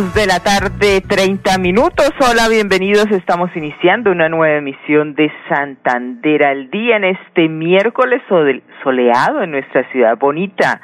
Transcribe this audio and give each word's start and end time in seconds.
De 0.00 0.26
la 0.26 0.40
tarde, 0.40 1.02
30 1.06 1.58
minutos. 1.58 2.10
Hola, 2.20 2.48
bienvenidos. 2.48 3.04
Estamos 3.10 3.54
iniciando 3.54 4.10
una 4.10 4.30
nueva 4.30 4.56
emisión 4.56 5.14
de 5.14 5.30
Santander 5.46 6.46
al 6.46 6.70
día 6.70 6.96
en 6.96 7.04
este 7.04 7.50
miércoles 7.50 8.22
soleado 8.82 9.42
en 9.42 9.50
nuestra 9.50 9.86
ciudad 9.90 10.16
bonita. 10.16 10.80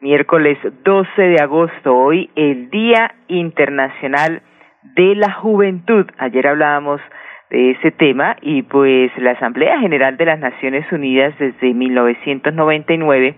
Miércoles 0.00 0.58
12 0.84 1.22
de 1.22 1.40
agosto, 1.40 1.96
hoy 1.96 2.30
el 2.34 2.68
Día 2.70 3.14
Internacional 3.28 4.42
de 4.82 5.14
la 5.14 5.32
Juventud. 5.34 6.06
Ayer 6.18 6.48
hablábamos 6.48 7.00
de 7.50 7.70
ese 7.70 7.92
tema 7.92 8.36
y 8.42 8.62
pues 8.62 9.12
la 9.18 9.32
Asamblea 9.32 9.78
General 9.78 10.16
de 10.16 10.24
las 10.24 10.40
Naciones 10.40 10.84
Unidas 10.90 11.32
desde 11.38 11.72
1999 11.72 13.36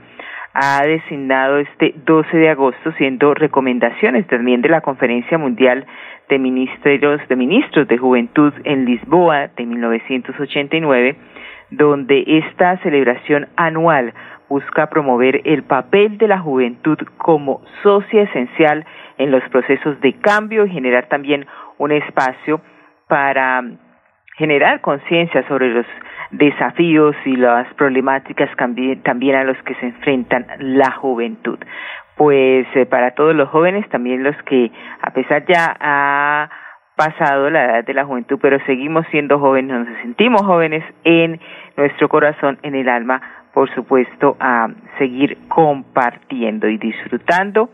ha 0.53 0.83
designado 0.85 1.59
este 1.59 1.95
12 2.07 2.37
de 2.37 2.51
agosto, 2.51 2.93
siendo 2.93 3.35
recomendaciones 3.35 4.27
también 4.27 4.63
de 4.63 4.69
la 4.69 4.81
Conferencia 4.81 5.39
Mundial 5.39 5.87
de 6.29 6.39
Ministros 6.39 7.21
de 7.29 7.37
Ministros 7.37 7.89
de 7.89 7.99
Juventud 7.99 8.53
en 8.65 8.85
Lisboa 8.85 9.49
de 9.57 9.67
1989, 9.67 11.17
donde 11.71 12.25
esta 12.27 12.79
celebración 12.79 13.49
anual 13.57 14.13
busca 14.49 14.89
promover 14.89 15.43
el 15.45 15.63
papel 15.63 16.19
de 16.19 16.27
la 16.27 16.41
juventud 16.41 16.99
como 17.19 17.63
socia 17.83 18.23
esencial 18.23 18.85
en 19.19 19.31
los 19.31 19.43
procesos 19.51 20.01
de 20.01 20.15
cambio 20.15 20.67
y 20.67 20.71
generar 20.71 21.07
también 21.07 21.47
un 21.79 21.93
espacio 21.93 22.61
para 23.07 23.63
generar 24.37 24.81
conciencia 24.81 25.47
sobre 25.47 25.69
los 25.69 25.87
desafíos 26.31 27.17
y 27.25 27.37
las 27.37 27.73
problemáticas 27.75 28.51
también 28.57 29.37
a 29.37 29.45
los 29.45 29.57
que 29.65 29.75
se 29.77 29.87
enfrentan 29.87 30.47
la 30.59 30.93
juventud. 30.93 31.59
Pues 32.17 32.67
eh, 32.75 32.87
para 32.87 33.13
todos 33.13 33.35
los 33.35 33.49
jóvenes, 33.49 33.89
también 33.89 34.23
los 34.23 34.37
que 34.45 34.71
a 35.01 35.11
pesar 35.13 35.45
ya 35.47 35.77
ha 35.81 36.51
pasado 36.95 37.49
la 37.49 37.65
edad 37.65 37.85
de 37.85 37.95
la 37.95 38.05
juventud, 38.05 38.39
pero 38.43 38.59
seguimos 38.67 39.07
siendo 39.11 39.39
jóvenes, 39.39 39.87
nos 39.87 39.99
sentimos 40.03 40.43
jóvenes 40.43 40.85
en 41.05 41.41
nuestro 41.77 42.09
corazón, 42.09 42.59
en 42.63 42.75
el 42.75 42.89
alma, 42.89 43.23
por 43.55 43.73
supuesto, 43.75 44.37
a 44.39 44.69
seguir 44.99 45.39
compartiendo 45.49 46.69
y 46.69 46.77
disfrutando 46.77 47.71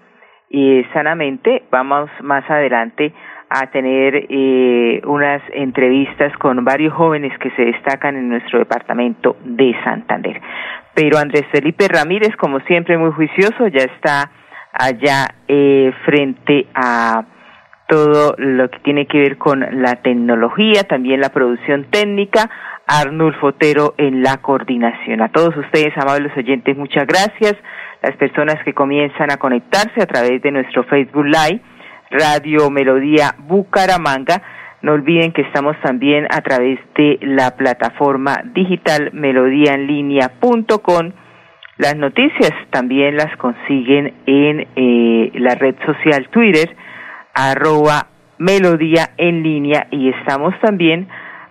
y 0.49 0.85
sanamente. 0.93 1.65
Vamos 1.71 2.11
más 2.23 2.49
adelante 2.51 3.13
a 3.49 3.71
tener 3.71 4.27
eh, 4.29 5.01
unas 5.05 5.43
entrevistas 5.53 6.37
con 6.39 6.65
varios 6.65 6.93
jóvenes 6.95 7.37
que 7.39 7.51
se 7.51 7.67
destacan 7.67 8.17
en 8.17 8.29
nuestro 8.29 8.59
departamento 8.59 9.37
de 9.45 9.75
Santander. 9.85 10.41
Pero 10.95 11.19
Andrés 11.19 11.45
Felipe 11.53 11.87
Ramírez, 11.89 12.35
como 12.37 12.61
siempre, 12.61 12.99
muy 12.99 13.13
juicioso, 13.13 13.69
ya 13.69 13.85
está 13.85 14.31
allá 14.73 15.29
eh, 15.47 15.93
frente 16.05 16.67
a 16.75 17.25
todo 17.89 18.35
lo 18.39 18.69
que 18.69 18.79
tiene 18.81 19.07
que 19.07 19.19
ver 19.19 19.39
con 19.39 19.61
la 19.83 19.97
tecnología, 19.97 20.83
también 20.85 21.21
la 21.21 21.29
producción 21.29 21.85
técnica, 21.91 22.51
Arnulfo 22.87 23.49
Otero 23.49 23.95
en 23.99 24.23
la 24.23 24.37
coordinación. 24.39 25.21
A 25.21 25.29
todos 25.29 25.55
ustedes, 25.57 25.93
amables 25.97 26.33
oyentes, 26.37 26.77
muchas 26.77 27.05
gracias. 27.07 27.57
Las 28.03 28.17
personas 28.17 28.57
que 28.65 28.75
comienzan 28.75 29.33
a 29.33 29.39
conectarse 29.39 30.01
a 30.01 30.07
través 30.07 30.41
de 30.43 30.53
nuestro 30.53 30.85
Facebook 30.85 31.25
Live, 31.25 31.61
Radio 32.11 32.71
Melodía 32.71 33.35
Bucaramanga. 33.39 34.41
No 34.83 34.93
olviden 34.93 35.33
que 35.33 35.43
estamos 35.43 35.77
también 35.83 36.29
a 36.31 36.41
través 36.43 36.79
de 36.95 37.19
la 37.23 37.57
plataforma 37.57 38.37
digital 38.55 39.11
melodíaenlínea.com. 39.13 41.11
Las 41.79 41.97
noticias 41.97 42.53
también 42.71 43.17
las 43.17 43.37
consiguen 43.37 44.15
en 44.27 44.69
eh, 44.77 45.33
la 45.35 45.57
red 45.57 45.75
social 45.85 46.29
Twitter, 46.31 46.77
arroba 47.35 48.07
melodía 48.39 49.11
en 49.17 49.43
línea 49.43 49.89
y 49.91 50.11
estamos 50.11 50.55
también 50.61 51.09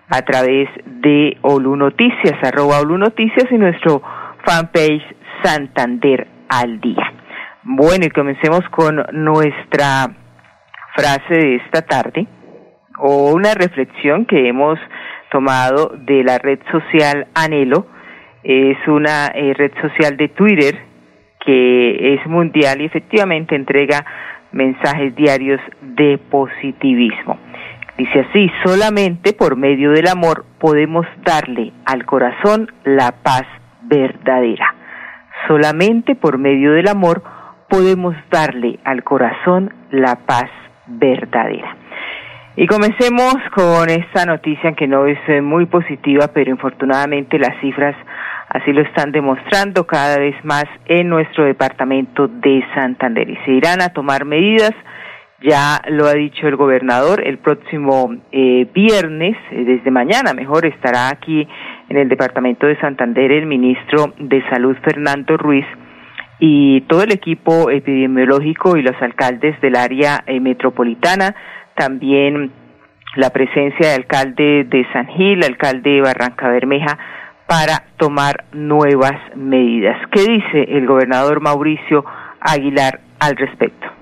a 0.09 0.21
través 0.21 0.69
de 0.85 1.37
Olu 1.41 1.75
Noticias, 1.75 2.35
arroba 2.43 2.79
Olu 2.81 2.97
Noticias 2.97 3.45
y 3.51 3.57
nuestro 3.57 4.01
fanpage 4.45 5.03
Santander 5.43 6.27
al 6.49 6.79
día. 6.79 7.13
Bueno, 7.63 8.05
y 8.05 8.09
comencemos 8.09 8.61
con 8.69 9.03
nuestra 9.11 10.07
frase 10.95 11.33
de 11.33 11.55
esta 11.55 11.81
tarde 11.81 12.27
o 12.99 13.33
una 13.33 13.53
reflexión 13.53 14.25
que 14.25 14.47
hemos 14.47 14.79
tomado 15.31 15.91
de 15.97 16.23
la 16.23 16.37
red 16.37 16.59
social 16.71 17.27
Anhelo. 17.33 17.87
Es 18.43 18.77
una 18.87 19.27
eh, 19.33 19.53
red 19.53 19.71
social 19.81 20.15
de 20.17 20.29
Twitter 20.29 20.75
que 21.45 22.13
es 22.13 22.25
mundial 22.27 22.81
y 22.81 22.85
efectivamente 22.85 23.55
entrega 23.55 24.05
mensajes 24.51 25.15
diarios 25.15 25.59
de 25.81 26.17
positivismo. 26.17 27.37
Dice 27.97 28.25
así, 28.29 28.51
solamente 28.63 29.31
por 29.31 29.55
medio 29.55 29.91
del 29.91 30.07
amor 30.07 30.45
podemos 30.59 31.05
darle 31.23 31.71
al 31.85 32.05
corazón 32.05 32.69
la 32.83 33.13
paz 33.23 33.43
verdadera. 33.83 34.75
Solamente 35.47 36.15
por 36.15 36.37
medio 36.37 36.73
del 36.73 36.89
amor 36.89 37.23
podemos 37.69 38.15
darle 38.29 38.79
al 38.83 39.03
corazón 39.03 39.73
la 39.91 40.15
paz 40.25 40.49
verdadera. 40.87 41.77
Y 42.57 42.67
comencemos 42.67 43.35
con 43.53 43.89
esta 43.89 44.25
noticia 44.25 44.73
que 44.73 44.87
no 44.87 45.05
es 45.05 45.19
eh, 45.27 45.41
muy 45.41 45.65
positiva, 45.65 46.29
pero 46.33 46.51
infortunadamente 46.51 47.37
las 47.37 47.59
cifras 47.59 47.95
así 48.49 48.71
lo 48.71 48.81
están 48.81 49.11
demostrando 49.11 49.85
cada 49.85 50.17
vez 50.19 50.35
más 50.43 50.65
en 50.85 51.09
nuestro 51.09 51.45
departamento 51.45 52.27
de 52.27 52.63
Santander. 52.73 53.29
Y 53.29 53.37
se 53.45 53.51
irán 53.51 53.81
a 53.81 53.89
tomar 53.89 54.25
medidas, 54.25 54.71
ya 55.41 55.81
lo 55.89 56.05
ha 56.05 56.13
dicho 56.13 56.47
el 56.47 56.55
gobernador, 56.55 57.21
el 57.25 57.37
próximo 57.37 58.15
eh, 58.31 58.67
viernes, 58.73 59.37
eh, 59.51 59.63
desde 59.65 59.91
mañana 59.91 60.33
mejor, 60.33 60.65
estará 60.65 61.09
aquí 61.09 61.47
en 61.89 61.97
el 61.97 62.09
departamento 62.09 62.67
de 62.67 62.79
Santander 62.79 63.31
el 63.31 63.45
ministro 63.45 64.13
de 64.17 64.41
Salud, 64.49 64.75
Fernando 64.83 65.37
Ruiz, 65.37 65.65
y 66.39 66.81
todo 66.81 67.03
el 67.03 67.11
equipo 67.11 67.69
epidemiológico 67.69 68.77
y 68.77 68.81
los 68.81 68.99
alcaldes 69.01 69.59
del 69.61 69.75
área 69.75 70.23
eh, 70.25 70.39
metropolitana, 70.39 71.35
también 71.75 72.51
la 73.15 73.29
presencia 73.29 73.89
de 73.89 73.95
alcalde 73.95 74.65
de 74.65 74.85
San 74.91 75.07
Gil, 75.07 75.43
alcalde 75.43 75.91
de 75.91 76.01
Barranca 76.01 76.49
Bermeja, 76.49 76.97
para 77.47 77.83
tomar 77.97 78.45
nuevas 78.53 79.15
medidas. 79.35 79.97
¿Qué 80.11 80.21
dice 80.21 80.77
el 80.77 80.87
gobernador 80.87 81.41
Mauricio 81.41 82.03
Aguilar 82.41 83.01
al 83.19 83.37
respecto? 83.37 83.94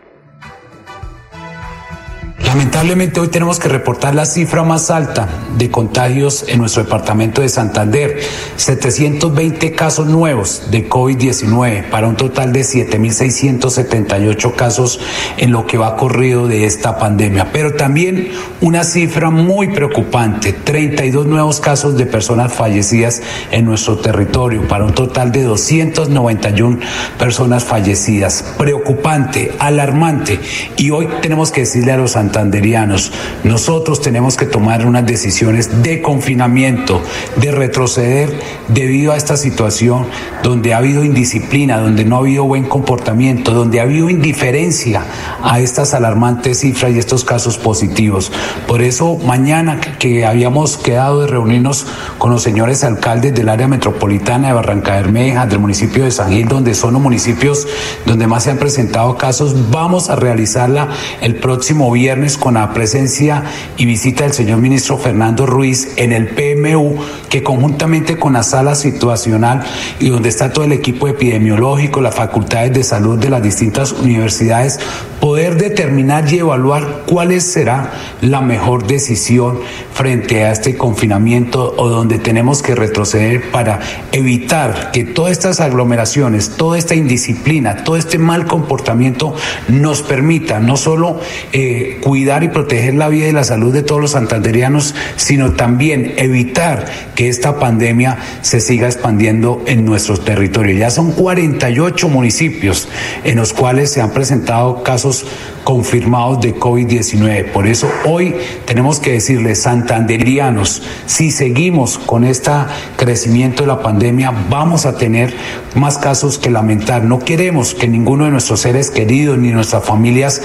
Lamentablemente 2.53 3.19
hoy 3.19 3.29
tenemos 3.29 3.57
que 3.57 3.67
reportar 3.67 4.13
la 4.13 4.27
cifra 4.27 4.61
más 4.61 4.91
alta 4.91 5.27
de 5.57 5.71
contagios 5.71 6.45
en 6.47 6.59
nuestro 6.59 6.83
departamento 6.83 7.41
de 7.41 7.49
Santander, 7.49 8.19
720 8.57 9.71
casos 9.71 10.05
nuevos 10.05 10.69
de 10.69 10.87
COVID-19 10.87 11.89
para 11.89 12.07
un 12.07 12.15
total 12.15 12.53
de 12.53 12.61
7.678 12.61 14.53
casos 14.53 14.99
en 15.37 15.51
lo 15.51 15.65
que 15.65 15.79
va 15.79 15.95
corrido 15.95 16.47
de 16.47 16.65
esta 16.65 16.99
pandemia. 16.99 17.51
Pero 17.51 17.73
también 17.73 18.29
una 18.61 18.83
cifra 18.83 19.31
muy 19.31 19.69
preocupante, 19.69 20.53
32 20.53 21.25
nuevos 21.25 21.59
casos 21.59 21.97
de 21.97 22.05
personas 22.05 22.53
fallecidas 22.53 23.23
en 23.49 23.65
nuestro 23.65 23.97
territorio 23.97 24.67
para 24.67 24.85
un 24.85 24.93
total 24.93 25.31
de 25.31 25.41
291 25.41 26.77
personas 27.17 27.63
fallecidas. 27.63 28.45
Preocupante, 28.59 29.55
alarmante 29.57 30.39
y 30.77 30.91
hoy 30.91 31.09
tenemos 31.23 31.51
que 31.51 31.61
decirle 31.61 31.93
a 31.93 31.97
los 31.97 32.11
santandereanos 32.11 32.42
santanderianos. 32.43 33.11
Nosotros 33.43 34.01
tenemos 34.01 34.35
que 34.35 34.45
tomar 34.45 34.85
unas 34.85 35.05
decisiones 35.05 35.81
de 35.81 36.01
confinamiento, 36.01 37.01
de 37.37 37.51
retroceder 37.51 38.29
debido 38.67 39.13
a 39.13 39.17
esta 39.17 39.37
situación 39.37 40.05
donde 40.43 40.73
ha 40.73 40.77
habido 40.77 41.03
indisciplina, 41.03 41.79
donde 41.79 42.03
no 42.03 42.17
ha 42.17 42.19
habido 42.19 42.43
buen 42.43 42.65
comportamiento, 42.65 43.53
donde 43.53 43.79
ha 43.79 43.83
habido 43.83 44.09
indiferencia 44.09 45.03
a 45.41 45.59
estas 45.59 45.93
alarmantes 45.93 46.59
cifras 46.59 46.91
y 46.93 46.99
estos 46.99 47.23
casos 47.23 47.57
positivos. 47.57 48.31
Por 48.67 48.81
eso 48.81 49.17
mañana 49.25 49.79
que 49.79 50.25
habíamos 50.25 50.77
quedado 50.77 51.21
de 51.21 51.27
reunirnos 51.27 51.85
con 52.17 52.31
los 52.31 52.43
señores 52.43 52.83
alcaldes 52.83 53.33
del 53.33 53.49
área 53.49 53.67
metropolitana 53.67 54.49
de 54.49 54.53
Barranca 54.53 54.95
Bermeja, 54.95 55.45
del 55.45 55.59
municipio 55.59 56.03
de 56.03 56.11
San 56.11 56.31
Gil, 56.31 56.47
donde 56.47 56.73
son 56.73 56.93
los 56.93 57.01
municipios 57.01 57.67
donde 58.05 58.27
más 58.27 58.43
se 58.43 58.51
han 58.51 58.57
presentado 58.57 59.17
casos, 59.17 59.71
vamos 59.71 60.09
a 60.09 60.15
realizarla 60.15 60.89
el 61.21 61.35
próximo 61.35 61.91
viernes 61.91 62.32
con 62.37 62.53
la 62.53 62.73
presencia 62.73 63.43
y 63.77 63.85
visita 63.85 64.23
del 64.23 64.33
señor 64.33 64.59
ministro 64.59 64.97
Fernando 64.97 65.45
Ruiz 65.45 65.93
en 65.97 66.13
el 66.13 66.29
PMU, 66.29 66.95
que 67.29 67.43
conjuntamente 67.43 68.17
con 68.17 68.33
la 68.33 68.43
sala 68.43 68.75
situacional 68.75 69.63
y 69.99 70.09
donde 70.09 70.29
está 70.29 70.53
todo 70.53 70.65
el 70.65 70.71
equipo 70.71 71.07
epidemiológico, 71.07 72.01
las 72.01 72.15
facultades 72.15 72.73
de 72.73 72.83
salud 72.83 73.17
de 73.17 73.29
las 73.29 73.43
distintas 73.43 73.91
universidades, 73.91 74.79
poder 75.19 75.57
determinar 75.57 76.31
y 76.31 76.39
evaluar 76.39 77.03
cuál 77.07 77.33
será 77.41 77.91
la 78.21 78.41
mejor 78.41 78.85
decisión 78.85 79.59
frente 79.93 80.43
a 80.43 80.51
este 80.51 80.77
confinamiento 80.77 81.73
o 81.77 81.89
donde 81.89 82.19
tenemos 82.19 82.61
que 82.61 82.75
retroceder 82.75 83.51
para 83.51 83.79
evitar 84.11 84.91
que 84.91 85.03
todas 85.03 85.31
estas 85.31 85.59
aglomeraciones, 85.59 86.57
toda 86.57 86.77
esta 86.77 86.95
indisciplina, 86.95 87.83
todo 87.83 87.97
este 87.97 88.17
mal 88.17 88.45
comportamiento 88.45 89.33
nos 89.67 90.01
permita 90.01 90.59
no 90.59 90.77
solo 90.77 91.19
eh, 91.51 91.99
cuidar 92.03 92.22
y 92.23 92.47
proteger 92.47 92.93
la 92.93 93.09
vida 93.09 93.27
y 93.27 93.31
la 93.31 93.43
salud 93.43 93.73
de 93.73 93.83
todos 93.83 93.99
los 93.99 94.11
santanderianos, 94.11 94.95
sino 95.17 95.51
también 95.51 96.13
evitar 96.17 96.85
que 97.15 97.27
esta 97.27 97.59
pandemia 97.59 98.17
se 98.41 98.61
siga 98.61 98.87
expandiendo 98.87 99.61
en 99.67 99.83
nuestros 99.85 100.23
territorios. 100.23 100.79
Ya 100.79 100.89
son 100.89 101.11
48 101.11 102.07
municipios 102.07 102.87
en 103.23 103.37
los 103.37 103.51
cuales 103.53 103.91
se 103.91 104.01
han 104.01 104.11
presentado 104.11 104.83
casos 104.83 105.25
confirmados 105.63 106.41
de 106.41 106.55
COVID-19. 106.55 107.51
Por 107.51 107.67
eso 107.67 107.89
hoy 108.05 108.35
tenemos 108.65 108.99
que 108.99 109.11
decirles, 109.11 109.61
santanderianos, 109.61 110.81
si 111.05 111.31
seguimos 111.31 111.97
con 111.97 112.23
este 112.23 112.51
crecimiento 112.97 113.63
de 113.63 113.67
la 113.67 113.81
pandemia, 113.81 114.33
vamos 114.49 114.85
a 114.85 114.97
tener 114.97 115.33
más 115.75 115.97
casos 115.97 116.37
que 116.37 116.49
lamentar. 116.49 117.03
No 117.03 117.19
queremos 117.19 117.73
que 117.73 117.87
ninguno 117.87 118.25
de 118.25 118.31
nuestros 118.31 118.61
seres 118.61 118.91
queridos 118.91 119.37
ni 119.37 119.51
nuestras 119.51 119.83
familias 119.83 120.41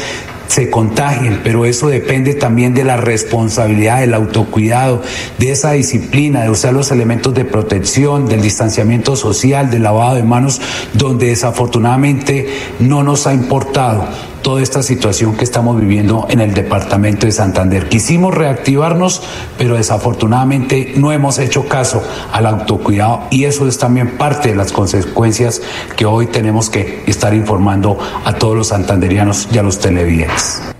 se 0.49 0.71
contagien, 0.71 1.41
pero 1.45 1.65
eso 1.65 1.89
depende 1.89 2.35
también 2.35 2.75
de 2.75 2.85
la 2.85 2.97
responsabilidad, 2.97 4.01
del 4.01 4.15
autocuidado, 4.15 5.03
de 5.39 5.53
esa 5.53 5.73
disciplina, 5.73 6.43
de 6.43 6.51
usar 6.51 6.73
los 6.73 6.91
elementos 6.91 7.35
de 7.35 7.45
protección, 7.45 8.27
del 8.27 8.43
distanciamiento 8.43 9.15
social, 9.15 9.71
del 9.71 9.85
lavado 9.85 10.17
de 10.17 10.25
manos, 10.25 10.61
donde 10.95 11.27
desafortunadamente 11.27 12.49
no 12.81 13.03
nos 13.03 13.27
ha 13.27 13.35
importado 13.35 14.09
toda 14.43 14.63
esta 14.63 14.83
situación 14.83 15.37
que 15.37 15.45
estamos 15.45 15.81
viviendo 15.81 16.27
en 16.31 16.41
el 16.41 16.55
departamento 16.55 17.27
de 17.27 17.33
Santander. 17.33 17.89
Quisimos 17.89 18.35
reactivarnos, 18.35 19.23
pero 19.59 19.77
desafortunadamente 19.77 20.95
no 20.97 21.13
hemos 21.13 21.39
hecho 21.39 21.69
caso 21.69 22.03
al 22.33 22.47
autocuidado 22.47 23.23
y 23.31 23.45
eso 23.45 23.67
es 23.67 23.79
también 23.79 24.17
parte 24.17 24.51
de 24.51 24.57
las 24.57 24.73
consecuencias 24.73 25.63
que 25.97 26.07
hoy 26.07 26.27
tenemos 26.27 26.71
que 26.71 27.03
estar 27.07 27.35
informando 27.35 27.99
a 28.25 28.35
todos 28.35 28.57
los 28.57 28.69
santanderianos 28.69 29.49
y 29.53 29.59
a 29.59 29.63
los 29.63 29.81
televidentes. 29.81 30.75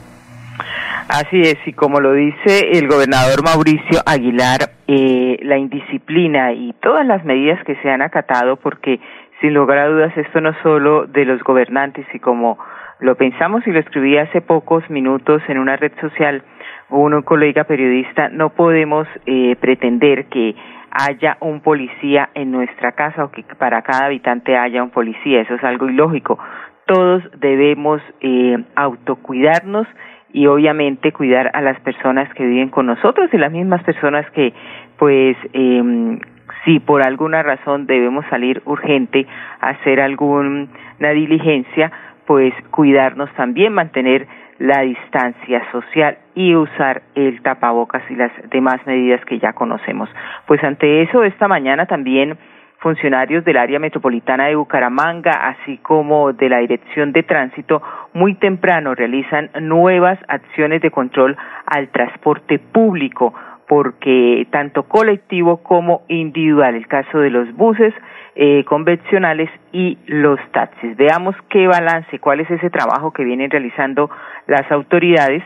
Así 1.09 1.41
es, 1.41 1.57
y 1.65 1.73
como 1.73 2.01
lo 2.01 2.13
dice 2.13 2.73
el 2.73 2.87
gobernador 2.87 3.43
Mauricio 3.43 4.01
Aguilar, 4.05 4.73
eh, 4.87 5.39
la 5.43 5.57
indisciplina 5.57 6.53
y 6.53 6.75
todas 6.83 7.07
las 7.07 7.25
medidas 7.25 7.65
que 7.65 7.77
se 7.77 7.91
han 7.91 8.03
acatado, 8.03 8.57
porque 8.57 9.01
sin 9.41 9.55
lugar 9.55 9.79
a 9.79 9.89
dudas 9.89 10.17
esto 10.17 10.43
no 10.43 10.53
solo 10.63 11.07
de 11.07 11.25
los 11.25 11.43
gobernantes 11.43 12.07
y 12.13 12.19
como 12.19 12.59
lo 13.01 13.15
pensamos 13.15 13.67
y 13.67 13.71
lo 13.71 13.79
escribí 13.79 14.17
hace 14.17 14.41
pocos 14.41 14.89
minutos 14.91 15.43
en 15.49 15.59
una 15.59 15.77
red 15.77 15.93
social, 16.01 16.43
un 16.91 17.23
colega 17.23 17.65
periodista, 17.65 18.29
no 18.29 18.51
podemos 18.51 19.07
eh, 19.27 19.57
pretender 19.61 20.27
que 20.27 20.55
haya 20.91 21.37
un 21.41 21.61
policía 21.61 22.31
en 22.35 22.51
nuestra 22.51 22.93
casa 22.93 23.25
o 23.25 23.31
que 23.31 23.45
para 23.59 23.83
cada 23.83 24.07
habitante 24.07 24.57
haya 24.57 24.83
un 24.83 24.91
policía. 24.91 25.43
Eso 25.43 25.55
es 25.55 25.65
algo 25.65 25.89
ilógico. 25.89 26.39
Todos 26.87 27.23
debemos 27.39 28.01
eh, 28.21 28.57
autocuidarnos 28.75 29.87
y 30.33 30.47
obviamente 30.47 31.13
cuidar 31.13 31.51
a 31.55 31.61
las 31.61 31.79
personas 31.81 32.33
que 32.35 32.45
viven 32.45 32.71
con 32.71 32.87
nosotros 32.87 33.29
y 33.33 33.39
las 33.39 33.53
mismas 33.53 33.83
personas 33.85 34.29
que 34.31 34.53
pues 34.99 35.37
eh, 35.53 36.19
si 36.65 36.81
por 36.81 37.07
alguna 37.07 37.43
razón 37.43 37.87
debemos 37.87 38.25
salir 38.29 38.63
urgente 38.65 39.27
a 39.61 39.71
hacer 39.71 40.01
alguna 40.01 40.69
diligencia, 41.15 41.93
pues 42.29 42.53
cuidarnos 42.71 43.33
también, 43.37 43.73
mantener 43.73 44.27
la 44.59 44.83
distancia 44.83 45.63
social 45.73 46.19
y 46.35 46.55
usar 46.55 47.01
el 47.15 47.41
tapabocas 47.41 48.03
y 48.11 48.17
las 48.17 48.31
demás 48.51 48.87
medidas 48.87 49.25
que 49.25 49.39
ya 49.39 49.55
conocemos. 49.55 50.11
Pues 50.47 50.63
ante 50.63 51.01
eso, 51.01 51.25
esta 51.25 51.49
mañana 51.49 51.87
también 51.87 52.37
funcionarios 52.81 53.47
del 53.47 53.57
área 53.57 53.79
metropolitana 53.79 54.49
de 54.49 54.57
Bucaramanga, 54.57 55.33
así 55.49 55.79
como 55.79 56.35
de 56.35 56.51
la 56.51 56.59
Dirección 56.59 57.13
de 57.13 57.23
Tránsito, 57.23 57.81
muy 58.13 58.35
temprano 58.35 58.95
realizan 58.95 59.49
nuevas 59.63 60.19
acciones 60.29 60.83
de 60.83 60.91
control 60.91 61.35
al 61.65 61.89
transporte 61.89 62.59
público, 62.59 63.33
porque 63.69 64.47
tanto 64.51 64.85
colectivo 64.85 65.59
como 65.59 66.03
individual, 66.09 66.75
el 66.75 66.87
caso 66.87 67.19
de 67.19 67.31
los 67.31 67.55
buses, 67.55 67.93
eh, 68.35 68.65
convencionales 68.65 69.51
y 69.73 69.99
los 70.07 70.39
taxis. 70.53 70.97
Veamos 70.97 71.35
qué 71.51 71.67
balance, 71.67 72.19
cuál 72.19 72.41
es 72.41 72.51
ese 72.51 72.71
trabajo 72.71 73.13
que 73.13 73.25
vienen 73.25 73.51
realizando 73.51 74.11
las 74.47 74.71
autoridades 74.71 75.43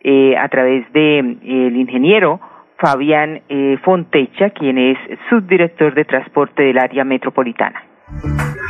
eh, 0.00 0.36
a 0.36 0.48
través 0.48 0.90
de 0.92 1.18
eh, 1.18 1.72
ingeniero 1.74 2.38
Fabián 2.78 3.42
eh, 3.48 3.78
Fontecha, 3.82 4.50
quien 4.50 4.76
es 4.76 4.98
subdirector 5.30 5.94
de 5.94 6.04
transporte 6.04 6.62
del 6.62 6.78
área 6.78 7.04
metropolitana. 7.04 7.82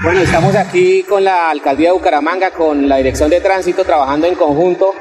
Bueno, 0.04 0.20
estamos 0.20 0.54
aquí 0.54 1.02
con 1.08 1.24
la 1.24 1.50
alcaldía 1.50 1.88
de 1.88 1.94
Bucaramanga, 1.94 2.52
con 2.52 2.88
la 2.88 2.98
dirección 2.98 3.30
de 3.30 3.40
tránsito, 3.40 3.84
trabajando 3.84 4.28
en 4.28 4.36
conjunto 4.36 4.92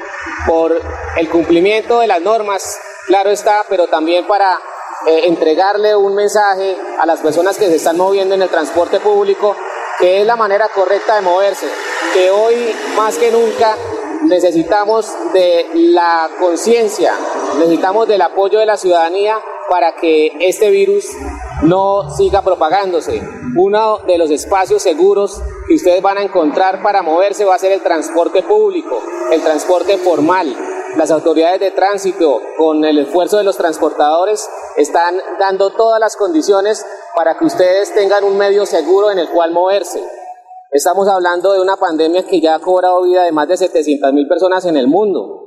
por 0.46 0.72
el 1.16 1.28
cumplimiento 1.28 2.00
de 2.00 2.08
las 2.08 2.20
normas, 2.20 2.80
claro 3.06 3.30
está, 3.30 3.64
pero 3.68 3.86
también 3.86 4.26
para 4.26 4.58
eh, 5.06 5.22
entregarle 5.26 5.94
un 5.94 6.14
mensaje 6.14 6.76
a 6.98 7.06
las 7.06 7.20
personas 7.20 7.58
que 7.58 7.66
se 7.66 7.76
están 7.76 7.96
moviendo 7.96 8.34
en 8.34 8.42
el 8.42 8.48
transporte 8.48 9.00
público, 9.00 9.54
que 9.98 10.20
es 10.20 10.26
la 10.26 10.36
manera 10.36 10.68
correcta 10.68 11.16
de 11.16 11.20
moverse, 11.20 11.66
que 12.14 12.30
hoy 12.30 12.74
más 12.96 13.16
que 13.16 13.30
nunca 13.30 13.76
necesitamos 14.22 15.12
de 15.32 15.66
la 15.74 16.30
conciencia, 16.40 17.14
necesitamos 17.58 18.08
del 18.08 18.22
apoyo 18.22 18.58
de 18.58 18.66
la 18.66 18.76
ciudadanía 18.76 19.38
para 19.68 19.94
que 19.96 20.32
este 20.40 20.70
virus 20.70 21.06
no 21.62 22.10
siga 22.10 22.42
propagándose. 22.42 23.22
Uno 23.56 23.98
de 23.98 24.18
los 24.18 24.30
espacios 24.30 24.82
seguros 24.82 25.40
que 25.66 25.74
ustedes 25.74 26.02
van 26.02 26.18
a 26.18 26.22
encontrar 26.22 26.82
para 26.82 27.02
moverse 27.02 27.44
va 27.44 27.54
a 27.54 27.58
ser 27.58 27.72
el 27.72 27.82
transporte 27.82 28.42
público, 28.42 29.02
el 29.30 29.42
transporte 29.42 29.98
formal, 29.98 30.56
las 30.96 31.10
autoridades 31.10 31.60
de 31.60 31.70
tránsito, 31.70 32.40
con 32.56 32.84
el 32.84 32.98
esfuerzo 32.98 33.38
de 33.38 33.44
los 33.44 33.56
transportadores, 33.56 34.48
están 34.76 35.16
dando 35.38 35.70
todas 35.70 36.00
las 36.00 36.16
condiciones 36.16 36.84
para 37.14 37.36
que 37.36 37.44
ustedes 37.44 37.92
tengan 37.94 38.24
un 38.24 38.36
medio 38.36 38.66
seguro 38.66 39.10
en 39.10 39.18
el 39.18 39.28
cual 39.28 39.52
moverse. 39.52 40.02
Estamos 40.70 41.08
hablando 41.08 41.52
de 41.52 41.60
una 41.60 41.76
pandemia 41.76 42.24
que 42.26 42.40
ya 42.40 42.56
ha 42.56 42.58
cobrado 42.58 43.02
vida 43.02 43.24
de 43.24 43.32
más 43.32 43.48
de 43.48 43.56
700 43.56 44.12
mil 44.12 44.26
personas 44.26 44.64
en 44.64 44.76
el 44.76 44.88
mundo. 44.88 45.43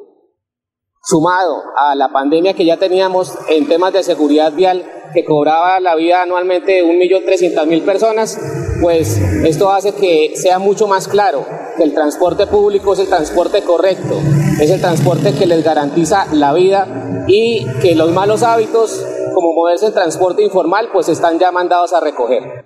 Sumado 1.10 1.64
a 1.78 1.96
la 1.96 2.10
pandemia 2.10 2.54
que 2.54 2.66
ya 2.66 2.76
teníamos 2.76 3.32
en 3.48 3.66
temas 3.66 3.94
de 3.94 4.04
seguridad 4.04 4.52
vial, 4.52 4.86
que 5.14 5.24
cobraba 5.24 5.80
la 5.80 5.96
vida 5.96 6.22
anualmente 6.22 6.74
de 6.74 6.84
1.300.000 6.84 7.86
personas, 7.86 8.38
pues 8.82 9.18
esto 9.46 9.72
hace 9.72 9.94
que 9.94 10.34
sea 10.36 10.60
mucho 10.60 10.86
más 10.86 11.08
claro 11.08 11.46
que 11.78 11.84
el 11.84 11.94
transporte 11.94 12.46
público 12.46 12.92
es 12.92 13.00
el 13.00 13.08
transporte 13.08 13.62
correcto, 13.62 14.20
es 14.60 14.70
el 14.70 14.82
transporte 14.82 15.34
que 15.34 15.46
les 15.46 15.64
garantiza 15.64 16.28
la 16.34 16.52
vida 16.52 17.24
y 17.26 17.66
que 17.80 17.96
los 17.96 18.12
malos 18.12 18.44
hábitos, 18.44 19.02
como 19.34 19.54
moverse 19.54 19.86
en 19.86 19.94
transporte 19.94 20.44
informal, 20.44 20.90
pues 20.92 21.08
están 21.08 21.40
ya 21.40 21.54
mandados 21.54 21.94
a 21.94 22.02
recoger. 22.02 22.66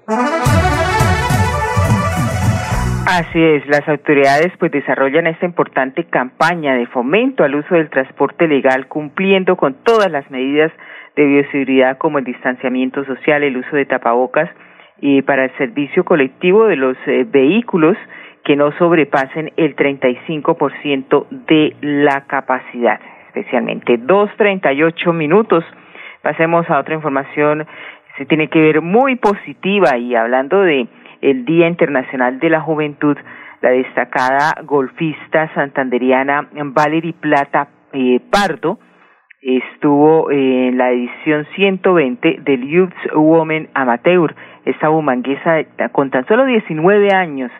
Así 3.07 3.43
es, 3.43 3.67
las 3.67 3.87
autoridades 3.89 4.53
pues 4.59 4.71
desarrollan 4.71 5.27
esta 5.27 5.45
importante 5.45 6.05
campaña 6.05 6.75
de 6.75 6.85
fomento 6.85 7.43
al 7.43 7.55
uso 7.55 7.75
del 7.75 7.89
transporte 7.89 8.47
legal 8.47 8.87
cumpliendo 8.87 9.55
con 9.57 9.73
todas 9.83 10.09
las 10.11 10.29
medidas 10.29 10.71
de 11.15 11.25
bioseguridad 11.25 11.97
como 11.97 12.19
el 12.19 12.25
distanciamiento 12.25 13.03
social, 13.03 13.43
el 13.43 13.57
uso 13.57 13.75
de 13.75 13.85
tapabocas 13.85 14.49
y 15.01 15.23
para 15.23 15.45
el 15.45 15.57
servicio 15.57 16.05
colectivo 16.05 16.67
de 16.67 16.75
los 16.75 16.95
eh, 17.07 17.25
vehículos 17.27 17.97
que 18.43 18.55
no 18.55 18.71
sobrepasen 18.77 19.51
el 19.57 19.75
35% 19.75 21.27
de 21.29 21.75
la 21.81 22.25
capacidad. 22.27 22.99
especialmente. 23.27 23.97
Dos 23.97 24.29
treinta 24.37 24.73
y 24.73 24.83
ocho 24.83 25.11
minutos. 25.11 25.63
Pasemos 26.21 26.69
a 26.69 26.79
otra 26.79 26.95
información. 26.95 27.65
Se 28.17 28.25
tiene 28.25 28.47
que 28.47 28.59
ver 28.59 28.81
muy 28.81 29.15
positiva 29.15 29.97
y 29.97 30.15
hablando 30.15 30.61
de 30.61 30.87
el 31.21 31.45
Día 31.45 31.67
Internacional 31.67 32.39
de 32.39 32.49
la 32.49 32.61
Juventud, 32.61 33.17
la 33.61 33.69
destacada 33.69 34.55
golfista 34.63 35.53
santanderiana 35.53 36.47
Valerie 36.51 37.13
Plata 37.13 37.67
eh, 37.93 38.19
Pardo 38.31 38.79
estuvo 39.41 40.29
en 40.31 40.77
la 40.77 40.91
edición 40.91 41.47
120 41.55 42.41
del 42.41 42.67
Youth 42.67 43.13
Women 43.13 43.69
Amateur. 43.73 44.35
Esta 44.65 44.89
bumanguesa 44.89 45.63
con 45.91 46.11
tan 46.11 46.25
solo 46.27 46.45
19 46.45 47.13
años 47.13 47.51